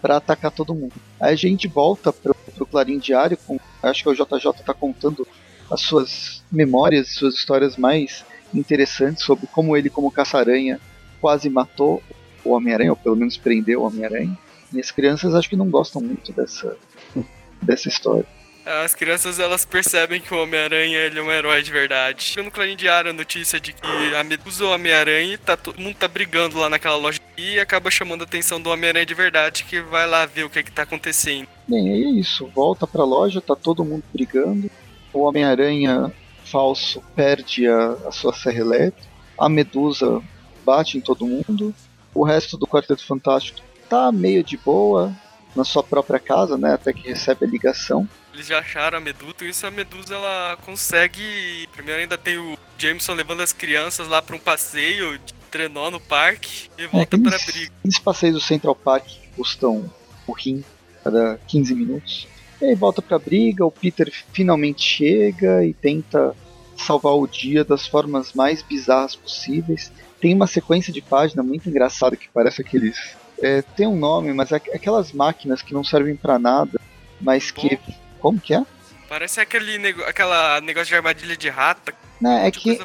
[0.00, 0.94] para atacar todo mundo.
[1.20, 5.26] Aí a gente volta pro, pro Clarim Diário, com, acho que o JJ tá contando
[5.70, 10.80] as suas memórias, suas histórias mais interessantes sobre como ele, como Caça-Aranha,
[11.20, 12.02] quase matou
[12.44, 14.36] o Homem-Aranha, ou pelo menos prendeu o Homem-Aranha.
[14.72, 16.76] E as crianças acho que não gostam muito dessa,
[17.62, 18.26] dessa história.
[18.64, 22.34] As crianças elas percebem que o Homem-Aranha ele é um herói de verdade.
[22.40, 26.06] No Clarim Diário a notícia de que a Medusa o Homem-Aranha tá todo mundo tá
[26.06, 30.06] brigando lá naquela loja e acaba chamando a atenção do Homem-Aranha de verdade que vai
[30.06, 31.48] lá ver o que é que tá acontecendo.
[31.66, 32.46] Bem, é isso.
[32.54, 34.70] Volta pra loja, tá todo mundo brigando.
[35.12, 36.12] O Homem-Aranha
[36.44, 39.08] falso perde a, a sua serra elétrica.
[39.38, 40.22] A Medusa
[40.64, 41.74] bate em todo mundo.
[42.14, 45.14] O resto do Quarteto Fantástico tá meio de boa
[45.54, 46.74] na sua própria casa, né?
[46.74, 48.08] Até que recebe a ligação.
[48.32, 51.68] Eles já acharam a Medusa e isso a Medusa ela consegue.
[51.72, 56.00] Primeiro ainda tem o Jameson levando as crianças lá para um passeio de trenó no
[56.00, 57.72] parque e volta é, para briga.
[57.84, 59.06] Os passeios do Central Park
[59.36, 59.90] custam
[60.26, 60.64] um rim
[61.04, 62.26] cada 15 minutos.
[62.62, 66.32] E aí volta pra briga, o Peter finalmente chega e tenta
[66.76, 69.90] salvar o dia das formas mais bizarras possíveis.
[70.20, 73.16] Tem uma sequência de página muito engraçada que parece aqueles.
[73.42, 76.80] É, tem um nome, mas é aquelas máquinas que não servem para nada,
[77.20, 78.64] mas que Bom como que é?
[79.08, 81.92] Parece aquele nego aquela negócio de armadilha de rata.
[82.20, 82.78] Não, é que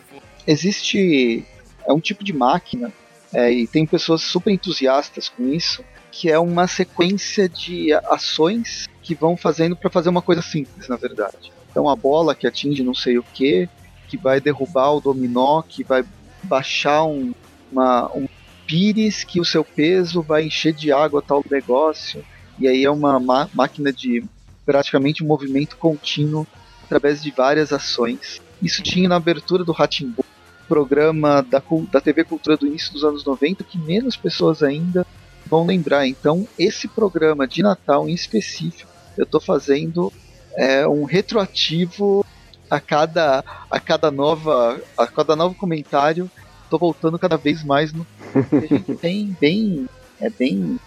[0.48, 1.46] existe.
[1.88, 2.92] É um tipo de máquina,
[3.32, 9.16] é, e tem pessoas super entusiastas com isso, que é uma sequência de ações que
[9.16, 11.52] vão fazendo para fazer uma coisa simples, na verdade.
[11.70, 13.70] Então a bola que atinge não sei o que,
[14.08, 16.04] que vai derrubar o dominó, que vai
[16.44, 17.34] baixar um,
[17.72, 18.28] uma, um
[18.66, 22.24] pires, que o seu peso vai encher de água tal negócio.
[22.60, 23.20] E aí é uma
[23.54, 24.24] máquina de
[24.66, 26.46] praticamente um movimento contínuo
[26.84, 28.42] através de várias ações.
[28.62, 30.26] Isso tinha na abertura do Ratimbu,
[30.68, 35.06] programa da, da TV Cultura do início dos anos 90 que menos pessoas ainda
[35.48, 36.08] vão lembrar.
[36.08, 40.14] Então, esse programa de Natal em específico, eu estou fazendo
[40.56, 42.26] é, um retroativo
[42.70, 46.30] a cada, a cada nova a cada novo comentário.
[46.64, 49.88] Estou voltando cada vez mais no a gente tem bem
[50.20, 50.80] é bem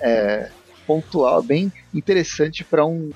[0.00, 0.50] é,
[0.86, 3.10] pontual, bem interessante para um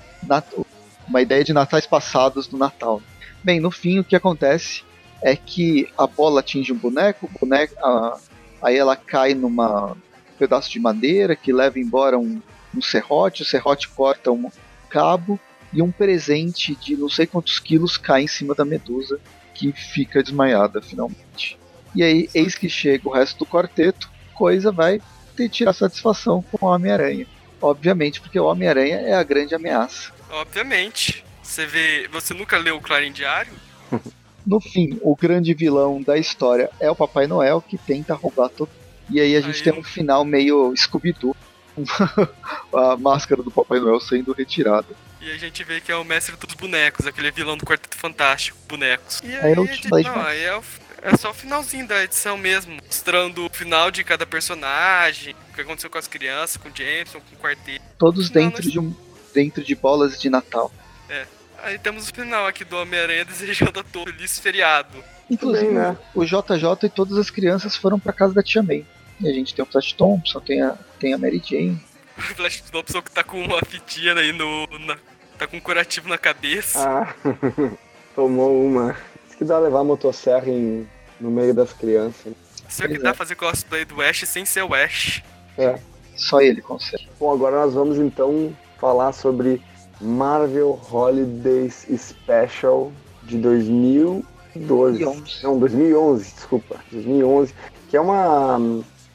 [1.09, 3.03] uma ideia de natais passados do Natal.
[3.43, 4.85] Bem, no fim o que acontece
[5.23, 8.19] é que a bola atinge um boneco, o boneco a,
[8.63, 10.10] aí ela cai numa um
[10.41, 12.41] pedaço de madeira que leva embora um,
[12.75, 14.51] um serrote, o serrote corta um
[14.89, 15.39] cabo
[15.71, 19.21] e um presente de não sei quantos quilos cai em cima da medusa
[19.55, 21.59] que fica desmaiada finalmente.
[21.95, 25.03] E aí, eis que chega o resto do quarteto, coisa vai
[25.37, 27.27] ter tirar satisfação com o Homem-Aranha.
[27.61, 30.13] Obviamente, porque o Homem-Aranha é a grande ameaça.
[30.31, 31.23] Obviamente.
[31.43, 32.09] Você vê.
[32.09, 33.53] Você nunca leu o Clarim Diário?
[34.47, 38.71] no fim, o grande vilão da história é o Papai Noel que tenta roubar tudo.
[39.11, 41.37] E aí a gente aí tem um final meio Scooby-Doo.
[42.75, 44.89] a máscara do Papai Noel sendo retirada.
[45.21, 48.57] E a gente vê que é o mestre dos bonecos, aquele vilão do Quarteto Fantástico,
[48.69, 49.21] bonecos.
[49.23, 50.63] E aí, aí, gente, não, aí é, o,
[51.03, 55.61] é só o finalzinho da edição mesmo, mostrando o final de cada personagem, o que
[55.61, 57.85] aconteceu com as crianças, com o Jameson, com o quarteto.
[57.99, 58.95] Todos dentro, de um,
[59.35, 60.73] dentro de bolas de Natal.
[61.09, 61.27] É.
[61.63, 65.05] Aí temos o final aqui do Homem-Aranha desejando a todos feliz feriado.
[65.31, 65.99] Inclusive, Bem, né?
[66.15, 68.87] o JJ e todas as crianças foram pra casa da Tia May.
[69.21, 71.81] E a gente tem o Flash Thompson, tem a, tem a Mary Jane.
[72.17, 74.67] O Flash Thompson que tá com uma fitinha aí no.
[74.87, 74.97] Na,
[75.39, 76.79] tá com um curativo na cabeça.
[76.79, 77.15] Ah,
[78.15, 78.97] tomou uma.
[79.27, 80.89] Isso que dá levar a motosserra em,
[81.21, 82.35] no meio das crianças.
[82.69, 85.23] Isso é que dá fazer cosplay do Ash sem ser o Ash.
[85.59, 85.79] É.
[86.17, 87.09] Só ele consegue.
[87.19, 89.61] Bom, agora nós vamos então falar sobre
[90.01, 92.93] Marvel Holidays Special
[93.25, 94.25] de 2012.
[94.67, 95.43] 2011.
[95.43, 96.77] Não, 2011, desculpa.
[96.91, 97.55] 2011.
[97.89, 98.59] Que é uma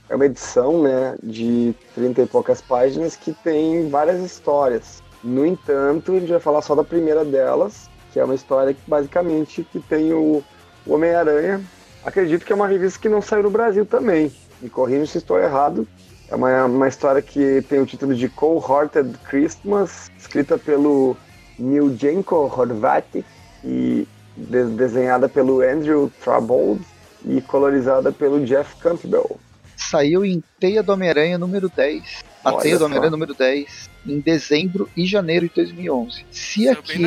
[0.10, 5.02] é uma edição né, de 30 e poucas páginas que tem várias histórias.
[5.24, 8.82] No entanto, a gente vai falar só da primeira delas, que é uma história que
[8.88, 10.44] basicamente que tem o,
[10.88, 11.62] Homem-Aranha.
[12.04, 14.32] Acredito que é uma revista que não saiu no Brasil também.
[14.62, 15.88] Me corrija se estou errado.
[16.30, 21.18] É uma, uma história que tem o título de Cold Hearted Christmas, escrita pelo
[21.58, 23.26] Miljenko Horvat
[23.64, 26.86] e de, desenhada pelo Andrew Trabold
[27.26, 29.40] e colorizada pelo Jeff Campbell
[29.76, 32.24] saiu em Teia do Homem-Aranha número 10.
[32.44, 36.26] A Olha Teia do Homem-Aranha número 10, em dezembro e janeiro de 2011.
[36.32, 37.04] Se aqui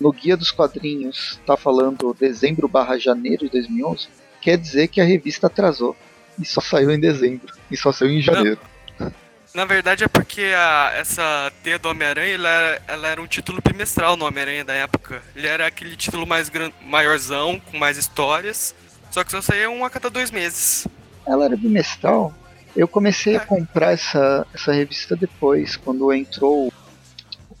[0.00, 4.08] no Guia dos Quadrinhos está falando dezembro barra janeiro de 2011,
[4.40, 5.96] quer dizer que a revista atrasou.
[6.38, 7.54] E só saiu em dezembro.
[7.70, 8.58] E só saiu em janeiro.
[8.98, 9.12] Não.
[9.54, 14.16] Na verdade é porque a, essa Teia do Homem-Aranha ela, ela, era um título bimestral
[14.16, 15.22] no Homem-Aranha da época.
[15.36, 18.74] Ele era aquele título mais gran, maiorzão, com mais histórias.
[19.10, 20.86] Só que só saía um a cada dois meses.
[21.26, 22.32] Ela era bimestral?
[22.74, 26.72] Eu comecei a comprar essa, essa revista depois, quando entrou.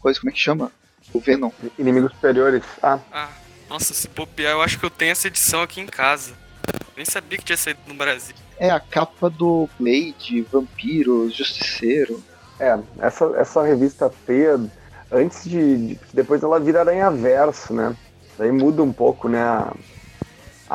[0.00, 0.72] Coisa, como é que chama?
[1.12, 1.50] O Venom.
[1.78, 2.64] Inimigos Superiores.
[2.82, 2.98] Ah.
[3.12, 3.28] ah.
[3.68, 6.34] Nossa, se bobear, eu acho que eu tenho essa edição aqui em casa.
[6.96, 8.34] Nem sabia que tinha saído no Brasil.
[8.58, 12.22] É a capa do Blade, Vampiro, Justiceiro.
[12.60, 14.44] É, essa, essa revista T,
[15.10, 16.00] antes de, de.
[16.12, 17.96] Depois ela vira Aranha Verso, né?
[18.38, 19.42] Daí muda um pouco, né?
[19.42, 19.74] A,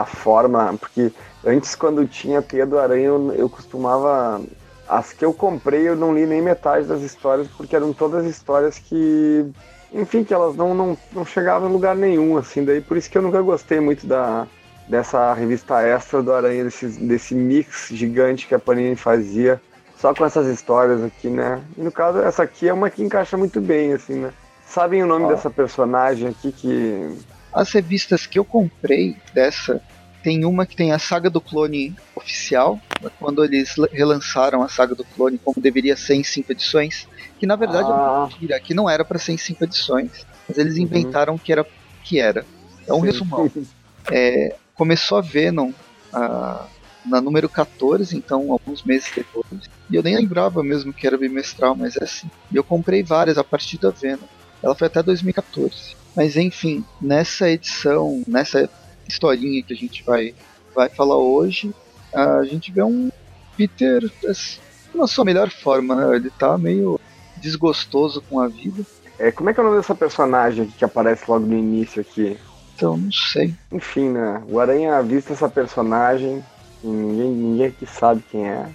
[0.01, 0.75] a forma.
[0.79, 1.11] Porque
[1.45, 4.41] antes, quando tinha Teia do Aranha, eu, eu costumava.
[4.87, 8.79] As que eu comprei, eu não li nem metade das histórias, porque eram todas histórias
[8.79, 9.45] que.
[9.93, 12.63] Enfim, que elas não, não, não chegavam em lugar nenhum, assim.
[12.63, 14.47] Daí por isso que eu nunca gostei muito da,
[14.87, 19.61] dessa revista extra do Aranha, desse, desse mix gigante que a Panini fazia,
[19.97, 21.61] só com essas histórias aqui, né?
[21.77, 24.31] E no caso, essa aqui é uma que encaixa muito bem, assim, né?
[24.65, 25.29] Sabem o nome ah.
[25.29, 27.17] dessa personagem aqui que.
[27.57, 29.81] As revistas que eu comprei dessa,
[30.21, 32.79] tem uma que tem a saga do clone oficial,
[33.19, 37.07] quando eles relançaram a saga do clone como deveria ser em cinco edições,
[37.39, 37.95] que na verdade ah.
[37.95, 38.27] é ah.
[38.29, 40.83] mentira, que não era para ser em cinco edições, mas eles uhum.
[40.83, 41.39] inventaram uhum.
[41.39, 41.65] que era
[42.03, 42.45] que era.
[42.85, 43.05] É um Sim.
[43.05, 43.51] resumão.
[44.09, 45.73] É, começou a Venom
[46.13, 46.65] a,
[47.05, 49.45] na número 14, então alguns meses depois.
[49.89, 52.29] E eu nem lembrava mesmo que era bimestral, mas é assim.
[52.49, 54.27] E eu comprei várias a partir da Venom.
[54.61, 55.95] Ela foi até 2014.
[56.15, 58.69] Mas enfim, nessa edição, nessa
[59.07, 60.33] historinha que a gente vai,
[60.75, 61.73] vai falar hoje,
[62.13, 63.11] a gente vê um
[63.55, 64.11] Peter
[64.93, 66.15] na sua melhor forma, né?
[66.15, 66.99] Ele tá meio
[67.37, 68.83] desgostoso com a vida.
[69.19, 72.01] É, como é que é o nome dessa personagem aqui que aparece logo no início
[72.01, 72.37] aqui?
[72.75, 73.55] Então, não sei.
[73.71, 74.43] Enfim, né?
[74.47, 76.43] O Aranha avista essa personagem,
[76.83, 78.69] ninguém, ninguém aqui sabe quem é.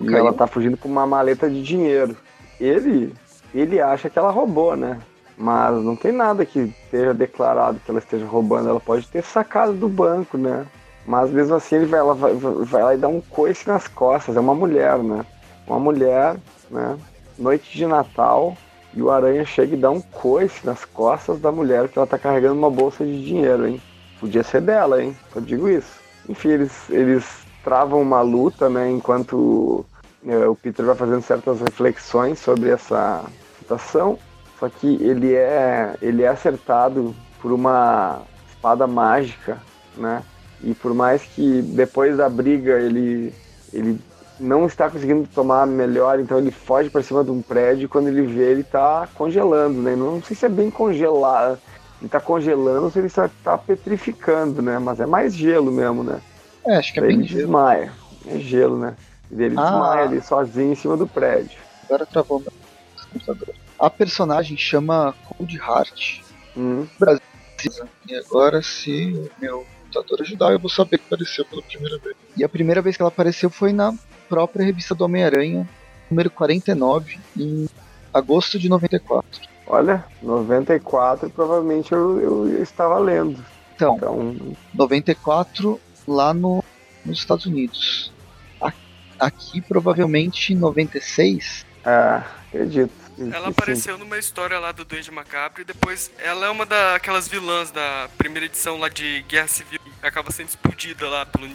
[0.00, 2.16] E ela tá fugindo com uma maleta de dinheiro.
[2.58, 3.12] Ele,
[3.54, 4.98] ele acha que ela roubou, né?
[5.36, 8.68] Mas não tem nada que esteja declarado que ela esteja roubando.
[8.68, 10.66] Ela pode ter sacado do banco, né?
[11.06, 14.36] Mas mesmo assim ele vai, ela vai, vai lá e dá um coice nas costas.
[14.36, 15.24] É uma mulher, né?
[15.66, 16.36] Uma mulher,
[16.70, 16.96] né?
[17.38, 18.56] Noite de Natal,
[18.96, 22.18] e o aranha chega e dá um coice nas costas da mulher que ela tá
[22.18, 23.80] carregando uma bolsa de dinheiro, hein?
[24.18, 25.14] Podia ser dela, hein?
[25.34, 26.00] Eu digo isso.
[26.26, 27.26] Enfim, eles, eles
[27.62, 28.90] travam uma luta, né?
[28.90, 29.84] Enquanto
[30.34, 33.24] o Peter vai fazendo certas reflexões sobre essa
[33.58, 34.18] situação.
[34.58, 39.58] Só que ele é, ele é acertado por uma espada mágica,
[39.96, 40.22] né?
[40.62, 43.32] E por mais que depois da briga ele,
[43.72, 44.00] ele
[44.40, 48.08] não está conseguindo tomar melhor, então ele foge para cima de um prédio e quando
[48.08, 49.94] ele vê ele está congelando, né?
[49.94, 51.58] Não sei se é bem congelar,
[51.98, 54.78] ele está congelando ou se ele está tá petrificando, né?
[54.78, 56.20] Mas é mais gelo mesmo, né?
[56.66, 57.40] É, acho que é bem ele gelo.
[57.40, 57.92] desmaia,
[58.26, 58.96] é gelo, né?
[59.30, 59.62] E ele ah.
[59.62, 61.58] desmaia ali sozinho em cima do prédio.
[61.84, 62.52] Agora travou meu
[63.12, 63.54] computador.
[63.78, 66.22] A personagem chama Cold Heart.
[66.56, 66.86] Hum.
[66.98, 67.22] Brasil.
[68.08, 72.16] E agora se meu computador ajudar, eu vou saber que apareceu pela primeira vez.
[72.36, 73.94] E a primeira vez que ela apareceu foi na
[74.28, 75.68] própria revista do Homem-Aranha,
[76.10, 77.68] número 49, em
[78.12, 79.42] agosto de 94.
[79.66, 83.44] Olha, 94 provavelmente eu, eu estava lendo.
[83.74, 86.62] Então, então, 94 lá no,
[87.04, 88.12] nos Estados Unidos.
[89.18, 91.64] Aqui provavelmente 96.
[91.84, 93.06] É, acredito.
[93.32, 97.70] Ela apareceu numa história lá do Duende Macabro e depois ela é uma daquelas vilãs
[97.70, 101.48] da primeira edição lá de Guerra Civil que acaba sendo explodida lá pelo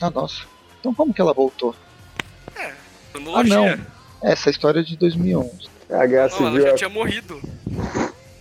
[0.00, 0.42] Ah, nossa.
[0.80, 1.74] Então como que ela voltou?
[2.56, 2.72] É,
[3.12, 3.74] cronologia.
[3.74, 3.86] Ah, não.
[4.30, 5.68] Essa história é de 2011.
[5.88, 6.48] É, a Guerra não, Civil...
[6.48, 7.40] ela já tinha morrido.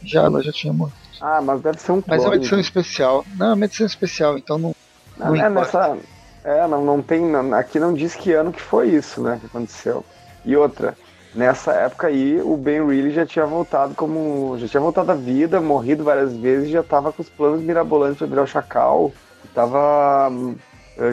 [0.03, 0.97] Já, ela já tinha morrido.
[1.19, 2.17] Ah, mas deve ser um clone.
[2.17, 3.25] Mas é uma edição especial.
[3.35, 4.75] Não, é uma edição especial, então não...
[5.15, 5.97] Não, não é nessa...
[6.43, 7.23] É, não, não tem...
[7.53, 10.03] Aqui não diz que ano que foi isso, né, que aconteceu.
[10.43, 10.95] E outra,
[11.35, 14.57] nessa época aí, o Ben Reilly já tinha voltado como...
[14.57, 18.27] Já tinha voltado à vida, morrido várias vezes, já tava com os planos mirabolantes pra
[18.27, 19.11] virar o Chacal.
[19.53, 20.31] Tava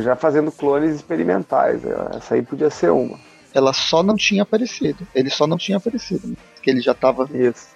[0.03, 1.81] já fazendo clones experimentais.
[2.17, 3.19] Essa aí podia ser uma.
[3.55, 5.07] Ela só não tinha aparecido.
[5.15, 6.29] Ele só não tinha aparecido.
[6.29, 6.37] Né?
[6.55, 7.27] Porque ele já estava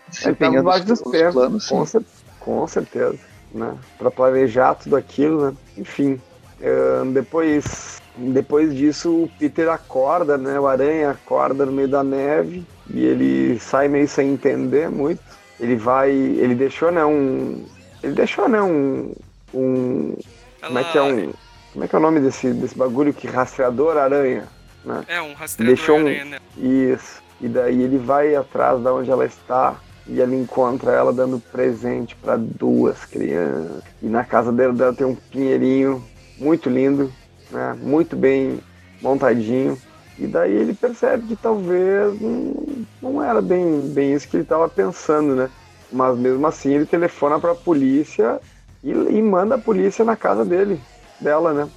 [0.09, 1.68] desempenhando os, dos os planos.
[1.68, 2.03] Com, cer
[2.38, 3.18] com certeza.
[3.53, 3.74] Né?
[3.98, 5.57] Para planejar tudo aquilo, né?
[5.76, 6.20] Enfim.
[6.62, 10.58] Uh, depois, depois disso, o Peter acorda, né?
[10.58, 15.20] O Aranha acorda no meio da neve e ele sai meio sem entender muito.
[15.58, 16.10] Ele vai.
[16.10, 17.04] Ele deixou, né?
[17.04, 17.66] Um.
[18.02, 18.62] Ele deixou, né?
[18.62, 19.12] Um.
[19.52, 20.16] um
[20.60, 20.68] Ela...
[20.68, 21.32] Como é que é um
[21.72, 24.46] como é que é o nome desse, desse bagulho que rastreador aranha?
[24.84, 25.04] Né?
[25.08, 26.38] É, um rastreador Deixou aranha, né?
[26.58, 27.22] Isso.
[27.40, 32.14] E daí ele vai atrás da onde ela está e ele encontra ela dando presente
[32.16, 33.82] para duas crianças.
[34.02, 36.04] E na casa dela tem um pinheirinho
[36.43, 37.12] muito lindo,
[37.51, 37.76] né?
[37.80, 38.61] muito bem
[39.01, 39.78] montadinho.
[40.18, 44.68] E daí ele percebe que talvez não, não era bem, bem isso que ele estava
[44.68, 45.51] pensando, né?
[45.90, 48.40] Mas mesmo assim ele telefona para a polícia
[48.82, 50.80] e, e manda a polícia na casa dele
[51.20, 51.68] dela, né?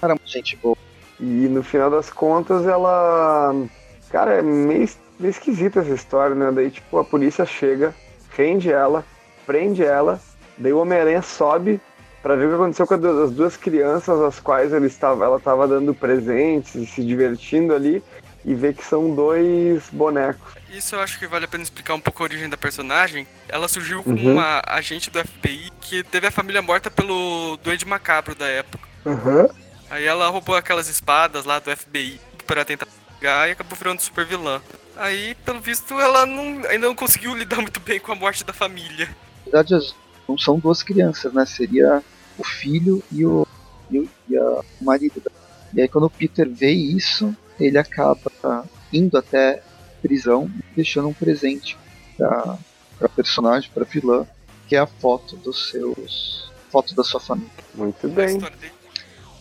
[0.00, 0.76] Cara, gente boa.
[1.20, 3.54] E no final das contas ela.
[4.10, 6.50] Cara, é meio, meio esquisita essa história, né?
[6.52, 7.94] Daí, tipo, a polícia chega,
[8.30, 9.04] rende ela,
[9.46, 10.20] prende ela,
[10.56, 11.80] daí o Homem-Aranha sobe
[12.22, 15.66] para ver o que aconteceu com as duas crianças, as quais ele estava, ela estava
[15.68, 18.02] dando presentes e se divertindo ali,
[18.44, 20.54] e ver que são dois bonecos.
[20.70, 23.26] Isso eu acho que vale a pena explicar um pouco a origem da personagem.
[23.48, 24.32] Ela surgiu como uhum.
[24.32, 28.86] uma agente do FBI que teve a família morta pelo Duende Macabro da época.
[29.04, 29.48] Uhum.
[29.90, 32.86] Aí ela roubou aquelas espadas lá do FBI para tentar
[33.18, 34.60] pegar e acabou virando super vilã.
[34.96, 38.52] Aí, pelo visto, ela não, ainda não conseguiu lidar muito bem com a morte da
[38.52, 39.08] família.
[39.46, 39.94] Na verdade,
[40.28, 41.46] não são duas crianças, né?
[41.46, 42.02] Seria
[42.36, 43.46] o filho e o,
[43.90, 45.22] e o, e a, o marido.
[45.74, 48.30] E aí, quando o Peter vê isso, ele acaba
[48.92, 49.62] indo até
[50.00, 51.76] prisão, deixando um presente
[52.16, 52.58] para
[53.00, 54.26] a personagem, para vilã,
[54.66, 57.50] que é a foto dos seus, foto da sua família.
[57.74, 58.38] Muito bem.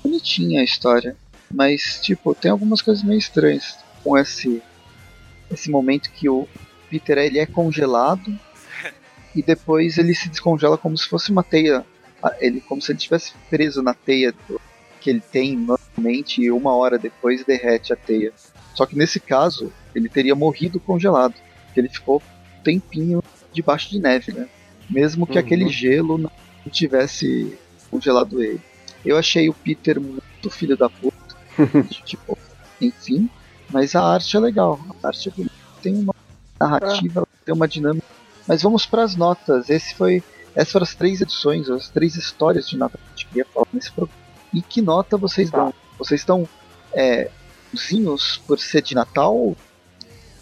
[0.04, 1.16] Bonitinha a história,
[1.52, 4.62] mas tipo tem algumas coisas meio estranhas com esse
[5.50, 6.48] esse momento que o
[6.90, 8.38] Peter ele é congelado
[9.38, 11.86] e depois ele se descongela como se fosse uma teia,
[12.40, 14.34] ele como se ele estivesse preso na teia
[15.00, 18.34] que ele tem normalmente e uma hora depois derrete a teia.
[18.74, 21.36] Só que nesse caso ele teria morrido congelado,
[21.66, 22.22] porque ele ficou
[22.60, 23.24] um tempinho
[23.54, 24.50] debaixo de neve, né?
[24.90, 25.40] Mesmo que uhum.
[25.40, 26.32] aquele gelo não
[26.72, 27.56] tivesse
[27.92, 28.60] congelado ele.
[29.06, 31.16] Eu achei o Peter muito filho da puta.
[32.04, 32.36] tipo,
[32.82, 33.30] enfim,
[33.70, 34.80] mas a arte é legal.
[35.04, 35.46] A arte é
[35.82, 36.16] tem uma
[36.60, 37.28] narrativa, ah.
[37.46, 38.18] tem uma dinâmica.
[38.48, 39.70] Mas vamos para as notas.
[39.70, 40.24] Esse foi,
[40.56, 43.68] essas foram as três edições, as três histórias de Natal que a gente queria falar
[43.74, 44.20] nesse programa.
[44.54, 45.58] E que nota vocês tá.
[45.58, 45.74] dão?
[45.98, 46.48] Vocês estão
[46.94, 47.30] é,
[48.48, 49.56] por ser de Natal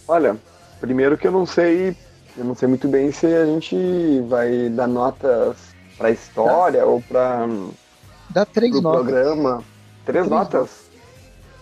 [0.07, 0.37] Olha,
[0.79, 1.95] primeiro que eu não sei,
[2.37, 5.57] eu não sei muito bem se a gente vai dar notas
[5.97, 6.85] para história tá.
[6.85, 7.47] ou para
[8.29, 9.01] dá três notas.
[9.01, 9.63] programa.
[10.05, 10.53] Três, três notas.
[10.53, 10.85] notas.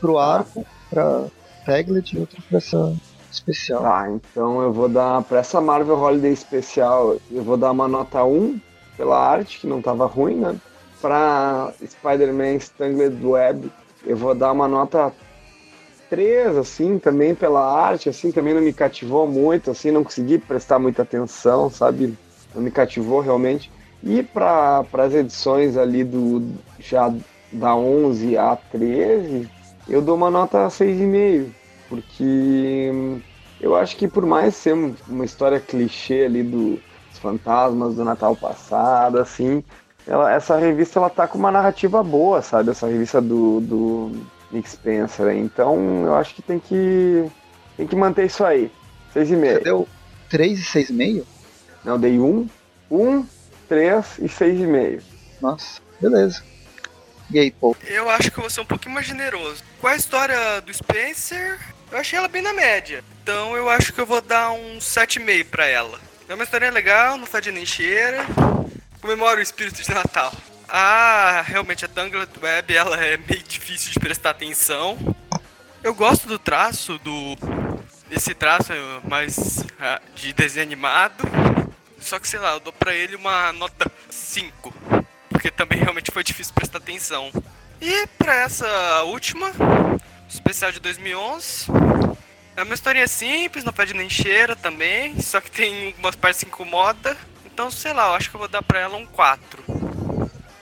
[0.01, 1.25] Pro arco, para
[1.65, 2.93] Peglet e outro para essa
[3.33, 3.81] especial.
[3.81, 8.23] Tá, então eu vou dar para essa Marvel Holiday especial, eu vou dar uma nota
[8.23, 8.59] 1
[8.95, 10.55] pela arte, que não tava ruim, né?
[11.01, 13.71] Para Spider-Man Stangled Web,
[14.05, 15.11] eu vou dar uma nota
[16.09, 20.77] 3, assim, também pela arte, assim, também não me cativou muito, assim, não consegui prestar
[20.77, 22.17] muita atenção, sabe?
[22.53, 23.71] Não me cativou realmente.
[24.03, 27.11] E para as edições ali do já
[27.51, 29.49] da 11 a 13,
[29.89, 31.47] eu dou uma nota 6,5,
[31.93, 32.91] porque
[33.61, 34.73] eu acho que por mais ser
[35.07, 36.79] uma história clichê ali do,
[37.09, 39.63] dos fantasmas do Natal passado, assim,
[40.07, 42.71] ela, essa revista ela tá com uma narrativa boa, sabe?
[42.71, 44.11] Essa revista do, do
[44.51, 45.35] Nick Spencer.
[45.35, 47.29] Então eu acho que tem que
[47.77, 48.71] tem que manter isso aí.
[49.13, 49.53] 6,5.
[49.53, 49.87] Você deu
[50.31, 51.23] 3 e 6,5?
[51.85, 52.49] Não, dei 1,
[52.89, 53.25] 1,
[53.69, 55.01] 3 e 6,5.
[55.39, 56.41] Nossa, beleza.
[57.31, 57.75] E aí, Paul?
[57.87, 59.63] Eu acho que eu vou ser um pouquinho mais generoso.
[59.79, 61.59] Com a história do Spencer,
[61.93, 63.03] eu achei ela bem na média.
[63.21, 65.99] Então eu acho que eu vou dar um 7,5 pra ela.
[66.27, 68.25] É uma história legal, não fede nem cheira.
[68.99, 70.33] Comemora o espírito de Natal.
[70.67, 74.97] Ah, realmente a Tangled Web ela é meio difícil de prestar atenção.
[75.83, 77.35] Eu gosto do traço do
[78.09, 78.73] desse traço
[79.07, 81.23] mais ah, de desenho animado.
[81.99, 84.73] Só que sei lá, eu dou pra ele uma nota 5,
[85.29, 87.31] porque também realmente foi difícil prestar atenção.
[87.79, 89.51] E pra essa última,
[90.33, 91.67] especial de 2011,
[92.55, 96.49] é uma historinha simples, não pede nem cheira também, só que tem algumas partes que
[96.49, 97.15] incomoda.
[97.45, 99.63] Então, sei lá, eu acho que eu vou dar pra ela um 4.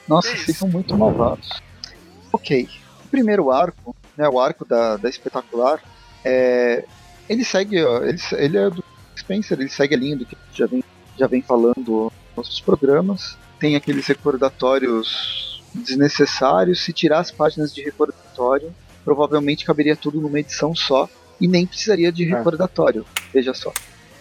[0.08, 1.62] Nossa, é são muito malvados.
[2.32, 2.70] Ok.
[3.06, 5.82] O primeiro arco, né, o arco da, da espetacular,
[6.24, 6.86] é,
[7.30, 8.84] ele segue, ó, ele, ele é do
[9.18, 10.84] Spencer, ele segue a linha do que já vem,
[11.18, 13.38] já vem falando nos nossos programas.
[13.60, 16.84] Tem aqueles recordatórios desnecessários.
[16.84, 22.12] Se tirar as páginas de recordatório, provavelmente caberia tudo numa edição só e nem precisaria
[22.12, 22.38] de é.
[22.38, 23.06] recordatório.
[23.34, 23.74] Veja só.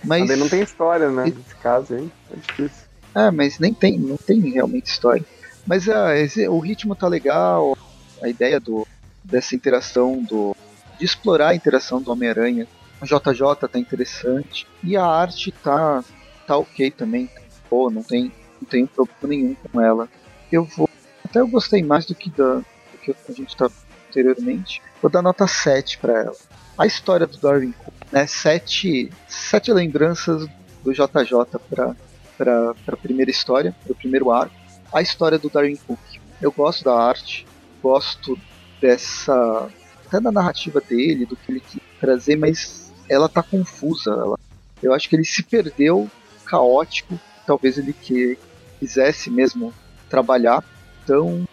[0.03, 1.25] Mas Também não tem história, né?
[1.25, 2.11] Nesse caso, hein?
[2.33, 2.87] É difícil.
[3.15, 5.25] É, mas nem tem, não tem realmente história.
[5.67, 7.77] Mas esse, o ritmo tá legal,
[8.23, 8.87] a ideia do,
[9.23, 10.57] dessa interação, do,
[10.99, 12.67] de explorar a interação do Homem-Aranha.
[13.01, 14.67] A JJ tá interessante.
[14.83, 16.05] E a arte tá,
[16.47, 17.29] tá ok também.
[17.69, 20.09] Pô, não tem, não tem problema nenhum com ela.
[20.51, 20.89] Eu vou.
[21.25, 23.71] Até eu gostei mais do que, da, do que a gente tá
[24.11, 24.83] anteriormente.
[25.01, 26.37] Vou dar nota 7 para ela.
[26.77, 28.27] A história do Darwin Cook, né?
[28.27, 30.49] Sete, sete lembranças
[30.83, 31.95] do JJ para
[32.39, 34.55] para a primeira história, para o primeiro arco
[34.93, 35.99] a história do Darwin Cook.
[36.41, 37.47] Eu gosto da arte,
[37.83, 38.39] gosto
[38.81, 39.69] dessa.
[40.07, 44.11] até da narrativa dele, do que ele quis trazer, mas ela tá confusa.
[44.11, 44.39] Ela,
[44.83, 46.11] eu acho que ele se perdeu,
[46.45, 48.39] caótico, talvez ele que
[48.79, 49.73] quisesse mesmo
[50.09, 50.65] trabalhar.
[51.05, 51.47] Então,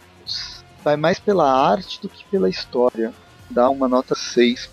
[0.84, 3.14] vai mais pela arte do que pela história.
[3.50, 4.70] dar uma nota 6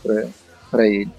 [0.70, 1.10] para ele.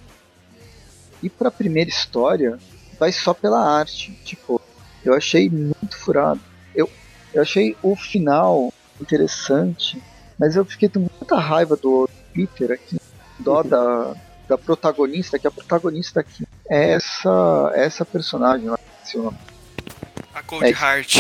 [1.24, 2.60] E para a primeira história,
[3.00, 4.12] vai só pela arte.
[4.24, 4.62] Tipo,
[5.04, 6.42] eu achei muito furado.
[6.74, 6.90] Eu,
[7.34, 10.02] eu achei o final interessante,
[10.38, 13.00] mas eu fiquei com muita raiva do Peter aqui,
[13.40, 14.16] dó da,
[14.48, 19.38] da protagonista, que a protagonista aqui é essa, essa personagem, não esqueci o nome.
[20.34, 21.16] A Cold é, Heart.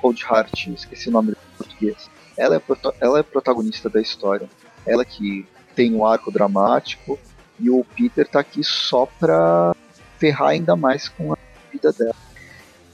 [0.00, 2.10] Cold Heart, esqueci o nome em português.
[2.42, 2.62] Ela é,
[3.00, 4.48] ela é protagonista da história.
[4.86, 7.18] Ela que tem um arco dramático
[7.58, 9.74] e o Peter tá aqui só pra
[10.18, 11.38] ferrar ainda mais com a
[11.70, 12.16] vida dela.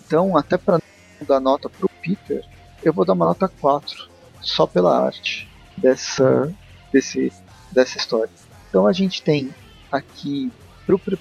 [0.06, 0.80] Então, até para
[1.26, 2.44] dar nota pro Peter,
[2.82, 4.08] eu vou dar uma nota 4,
[4.40, 6.52] só pela arte dessa,
[6.92, 7.32] desse,
[7.72, 8.30] dessa história.
[8.68, 9.54] Então a gente tem
[9.90, 10.52] aqui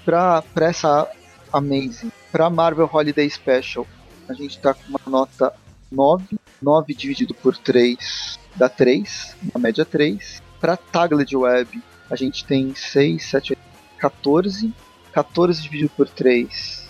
[0.04, 1.10] para essa
[1.52, 3.86] Amazing, para Marvel Holiday Special,
[4.28, 5.52] a gente está com uma nota
[5.90, 10.42] 9, 9 dividido por 3 dá 3, uma média 3.
[10.60, 11.80] Para Tagled Web,
[12.10, 13.62] a gente tem 6, 7, 8,
[13.98, 14.74] 14,
[15.12, 16.88] 14 dividido por 3.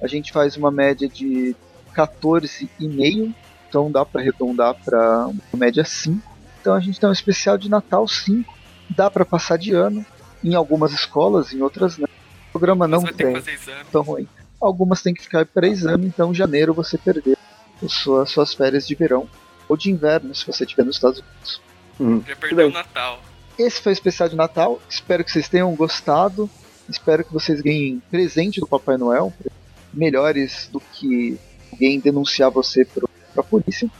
[0.00, 1.54] a gente faz uma média de
[1.94, 3.34] 14,5,
[3.68, 6.22] então dá para arredondar para uma média 5.
[6.58, 8.55] Então a gente tem um especial de Natal 5,
[8.90, 10.04] dá para passar de ano
[10.42, 12.08] em algumas escolas, em outras não.
[12.48, 13.34] O programa não tem
[13.92, 14.28] tão ruim.
[14.60, 17.36] Algumas tem que ficar para exame, então em janeiro você perdeu
[17.88, 19.28] suas, suas férias de verão
[19.68, 21.60] ou de inverno, se você estiver nos Estados Unidos.
[22.00, 22.22] Hum.
[22.26, 23.20] Já perdeu o Natal.
[23.58, 24.80] Esse foi o especial de Natal.
[24.88, 26.48] Espero que vocês tenham gostado.
[26.88, 29.32] Espero que vocês ganhem presente do Papai Noel
[29.96, 31.38] melhores do que
[31.72, 33.04] alguém denunciar você para
[33.36, 33.90] a polícia.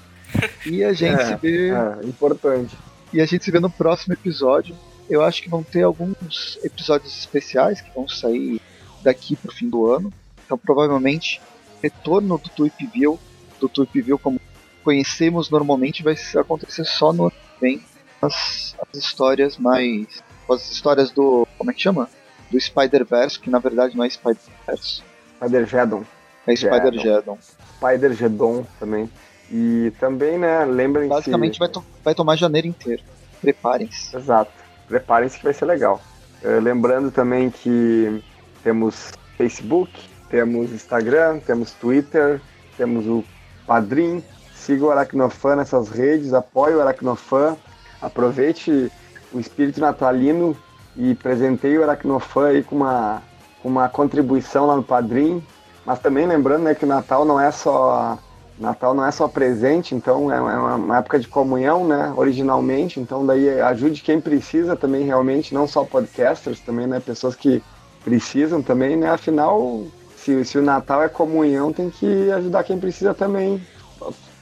[0.66, 1.70] E a gente é, se vê.
[1.70, 2.76] É, importante.
[3.16, 4.76] E a gente se vê no próximo episódio.
[5.08, 8.60] Eu acho que vão ter alguns episódios especiais que vão sair
[9.02, 10.12] daqui pro fim do ano.
[10.44, 11.40] Então provavelmente
[11.82, 13.18] retorno do Tweep View,
[13.58, 14.38] do Tweep View como
[14.84, 17.82] conhecemos normalmente, vai acontecer só no ano que vem.
[18.20, 20.22] As, as histórias mais.
[20.50, 21.48] As histórias do.
[21.56, 22.10] Como é que chama?
[22.50, 25.02] Do Spider-Verse, que na verdade não é Spider-Verse
[25.36, 26.04] Spider-Geddon.
[26.46, 27.38] É Spider-Geddon.
[27.78, 29.10] Spider-Geddon também.
[29.50, 33.02] E também, né, lembrem Basicamente vai, to vai tomar janeiro inteiro.
[33.40, 34.16] Preparem-se.
[34.16, 34.50] Exato.
[34.88, 36.00] Preparem-se que vai ser legal.
[36.42, 38.22] Uh, lembrando também que
[38.62, 39.92] temos Facebook,
[40.28, 42.40] temos Instagram, temos Twitter,
[42.76, 43.24] temos o
[43.66, 44.22] Padrim.
[44.54, 47.56] Siga o Aracnofan nessas redes, apoie o Aracnofan.
[48.02, 48.90] Aproveite
[49.32, 50.56] o espírito natalino
[50.96, 53.22] e presenteie o Aracnofan aí com uma
[53.66, 55.42] uma contribuição lá no Padrim,
[55.84, 58.16] mas também lembrando né, que o Natal não é só
[58.58, 62.12] Natal não é só presente, então é uma época de comunhão, né?
[62.16, 66.98] Originalmente, então daí ajude quem precisa também realmente, não só podcasters, também né?
[66.98, 67.62] Pessoas que
[68.02, 69.10] precisam também, né?
[69.10, 69.84] Afinal,
[70.16, 73.60] se, se o Natal é comunhão, tem que ajudar quem precisa também,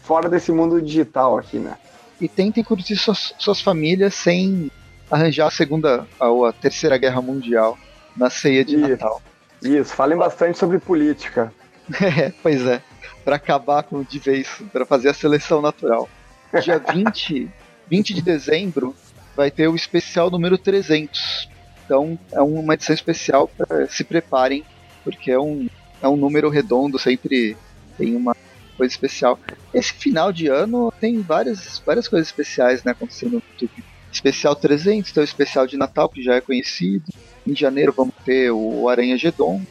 [0.03, 1.77] fora desse mundo digital aqui, né?
[2.21, 4.71] E tentem curtir suas, suas famílias sem
[5.11, 7.77] arranjar a segunda ou a terceira guerra mundial
[8.17, 8.89] na ceia de Isso.
[8.89, 9.23] Natal.
[9.63, 11.53] Isso, falem bastante sobre política.
[12.01, 12.81] É, pois é.
[13.25, 16.09] Para acabar com de vez, para fazer a seleção natural.
[16.63, 17.51] Dia 20,
[17.89, 18.95] 20 de dezembro
[19.37, 21.49] vai ter o especial número 300.
[21.85, 24.65] Então é uma edição especial para se preparem,
[25.03, 25.69] porque é um,
[26.01, 27.57] é um número redondo, sempre
[27.99, 28.35] tem uma
[28.77, 29.39] coisa especial.
[29.73, 33.85] Esse final de ano tem várias, várias coisas especiais né, acontecendo no YouTube.
[34.13, 37.05] Especial 300, tem o especial de Natal, que já é conhecido.
[37.47, 39.63] Em janeiro vamos ter o Aranha Gedon.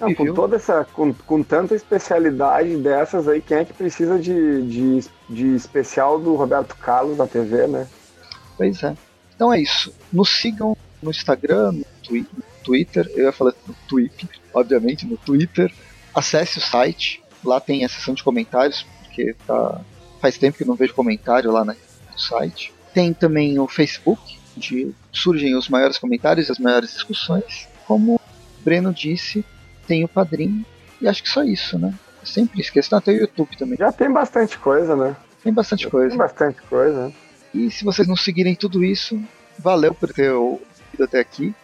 [0.00, 4.62] Não, com toda essa, com, com tanta especialidade dessas aí, quem é que precisa de,
[4.62, 7.86] de, de especial do Roberto Carlos na TV, né?
[8.56, 8.96] Pois é.
[9.34, 9.92] Então é isso.
[10.12, 15.16] Nos sigam no Instagram, no, twi no Twitter, eu ia falar no Twitter, obviamente, no
[15.16, 15.72] Twitter.
[16.14, 19.80] Acesse o site, lá tem a seção de comentários, porque tá,
[20.20, 21.74] faz tempo que não vejo comentário lá no
[22.16, 22.72] site.
[22.92, 27.68] Tem também o Facebook, onde surgem os maiores comentários e as maiores discussões.
[27.86, 28.20] Como o
[28.64, 29.44] Breno disse,
[29.86, 30.64] tem o padrinho,
[31.00, 31.94] e acho que só isso, né?
[32.20, 33.78] Eu sempre esqueço, não, tem o YouTube também.
[33.78, 35.16] Já tem bastante coisa, né?
[35.42, 36.08] Tem bastante Já coisa.
[36.08, 37.12] Tem bastante coisa.
[37.54, 39.20] E se vocês não seguirem tudo isso,
[39.58, 41.54] valeu por ter ouvido até aqui,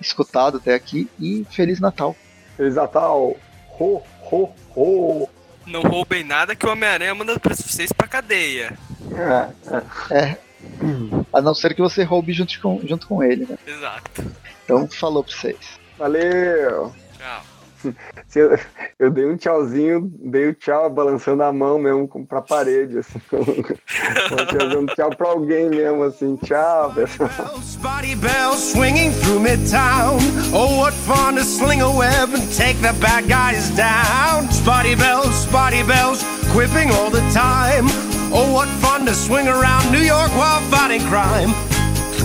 [0.00, 2.16] escutado até aqui, e Feliz Natal!
[2.56, 3.36] Feliz Natal!
[3.78, 5.28] Ho, ho, ho.
[5.66, 8.76] Não roubem nada que o Homem-Aranha manda pra vocês pra cadeia.
[9.12, 9.76] É,
[10.12, 10.18] é.
[10.18, 10.38] É.
[11.32, 13.56] A não ser que você roube junto com, junto com ele, né?
[13.66, 14.24] Exato.
[14.64, 15.78] Então falou pra vocês.
[15.96, 16.92] Valeu!
[17.18, 17.42] Tchau.
[18.34, 18.58] Eu,
[18.98, 23.20] eu dei um tchauzinho, dei o tchau balançando a mão mesmo pra parede, assim.
[24.58, 26.36] Dando tchau pra alguém mesmo, assim.
[26.36, 27.58] Tchau, pessoal.
[27.62, 30.18] Spotty bells swinging through midtown.
[30.52, 34.50] Oh, what fun to sling a web and take the bad guys down.
[34.50, 37.86] Spotty bells, spotty bells, quipping all the time.
[38.30, 41.50] Oh, what fun to swing around New York while fighting crime.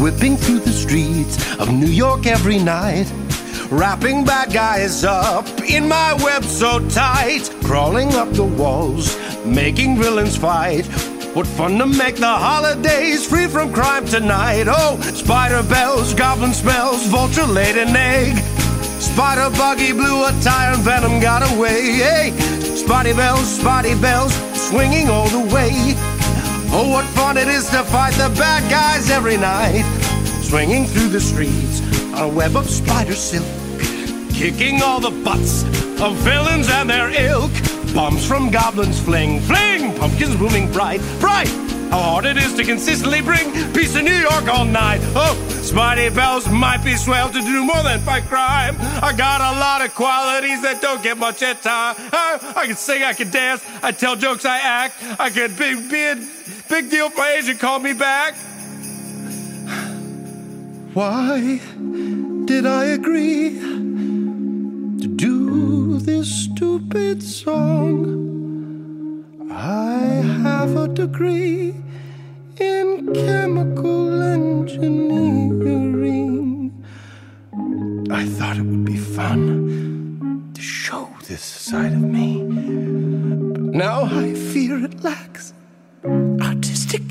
[0.01, 3.07] Whipping through the streets of New York every night.
[3.73, 7.49] Wrapping bad guys up in my web so tight.
[7.63, 10.85] Crawling up the walls, making villains fight.
[11.33, 14.65] What fun to make the holidays free from crime tonight.
[14.67, 18.37] Oh, spider bells, goblin spells, vulture laid an egg.
[19.01, 21.93] Spider buggy blew a tire and venom got away.
[21.93, 22.29] Hey,
[22.75, 24.35] spotty bells, spotty bells,
[24.69, 25.71] swinging all the way.
[26.69, 29.83] Oh, what fun it is to fight the bad guys every night.
[30.43, 31.81] Swinging through the streets
[32.15, 33.62] a web of spider silk.
[34.33, 35.63] Kicking all the butts
[36.01, 37.51] of villains and their ilk.
[37.93, 39.95] Bombs from goblins fling, fling.
[39.97, 41.47] Pumpkins blooming bright, bright.
[41.91, 44.99] How hard it is to consistently bring peace to New York all night.
[45.15, 48.75] Oh, Spidey Bells might be swell to do more than fight crime.
[48.79, 51.95] I got a lot of qualities that don't get much at time.
[51.97, 54.95] I, oh, I can sing, I can dance, I tell jokes, I act.
[55.19, 56.15] I can be, be a
[56.67, 58.33] big deal for Asia, call me back.
[60.95, 61.59] Why
[62.45, 63.82] did I agree
[66.05, 68.03] this stupid song?
[69.49, 69.99] I
[70.43, 71.75] have a degree
[72.57, 75.23] in chemical engineering.
[78.11, 82.43] I thought it would be fun to show this side of me.
[83.53, 85.53] But now I fear it lacks
[86.41, 87.03] artistic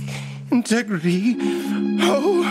[0.50, 1.36] integrity.
[2.02, 2.44] Oh,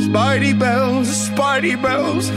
[0.00, 2.32] Spidey bells, Spidey bells.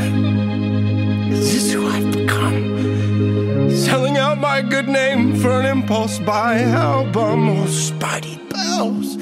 [1.31, 3.71] Is this who I've become?
[3.71, 7.49] Selling out my good name for an impulse buy album.
[7.49, 9.17] Oh, Spidey bells,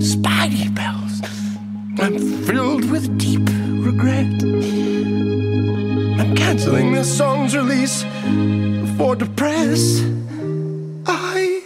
[0.00, 1.20] Spidey bells.
[1.98, 3.48] I'm filled with deep
[3.84, 4.26] regret.
[6.20, 8.04] I'm canceling this song's release
[8.96, 10.02] for the press.
[11.06, 11.62] I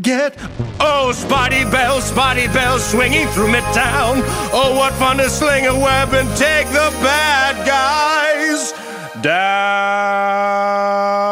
[0.00, 0.34] get.
[0.80, 4.22] Oh, Spotty Bell, Spotty Bell, swinging through midtown.
[4.52, 8.72] Oh, what fun to sling a web and take the bad guys
[9.22, 11.25] down.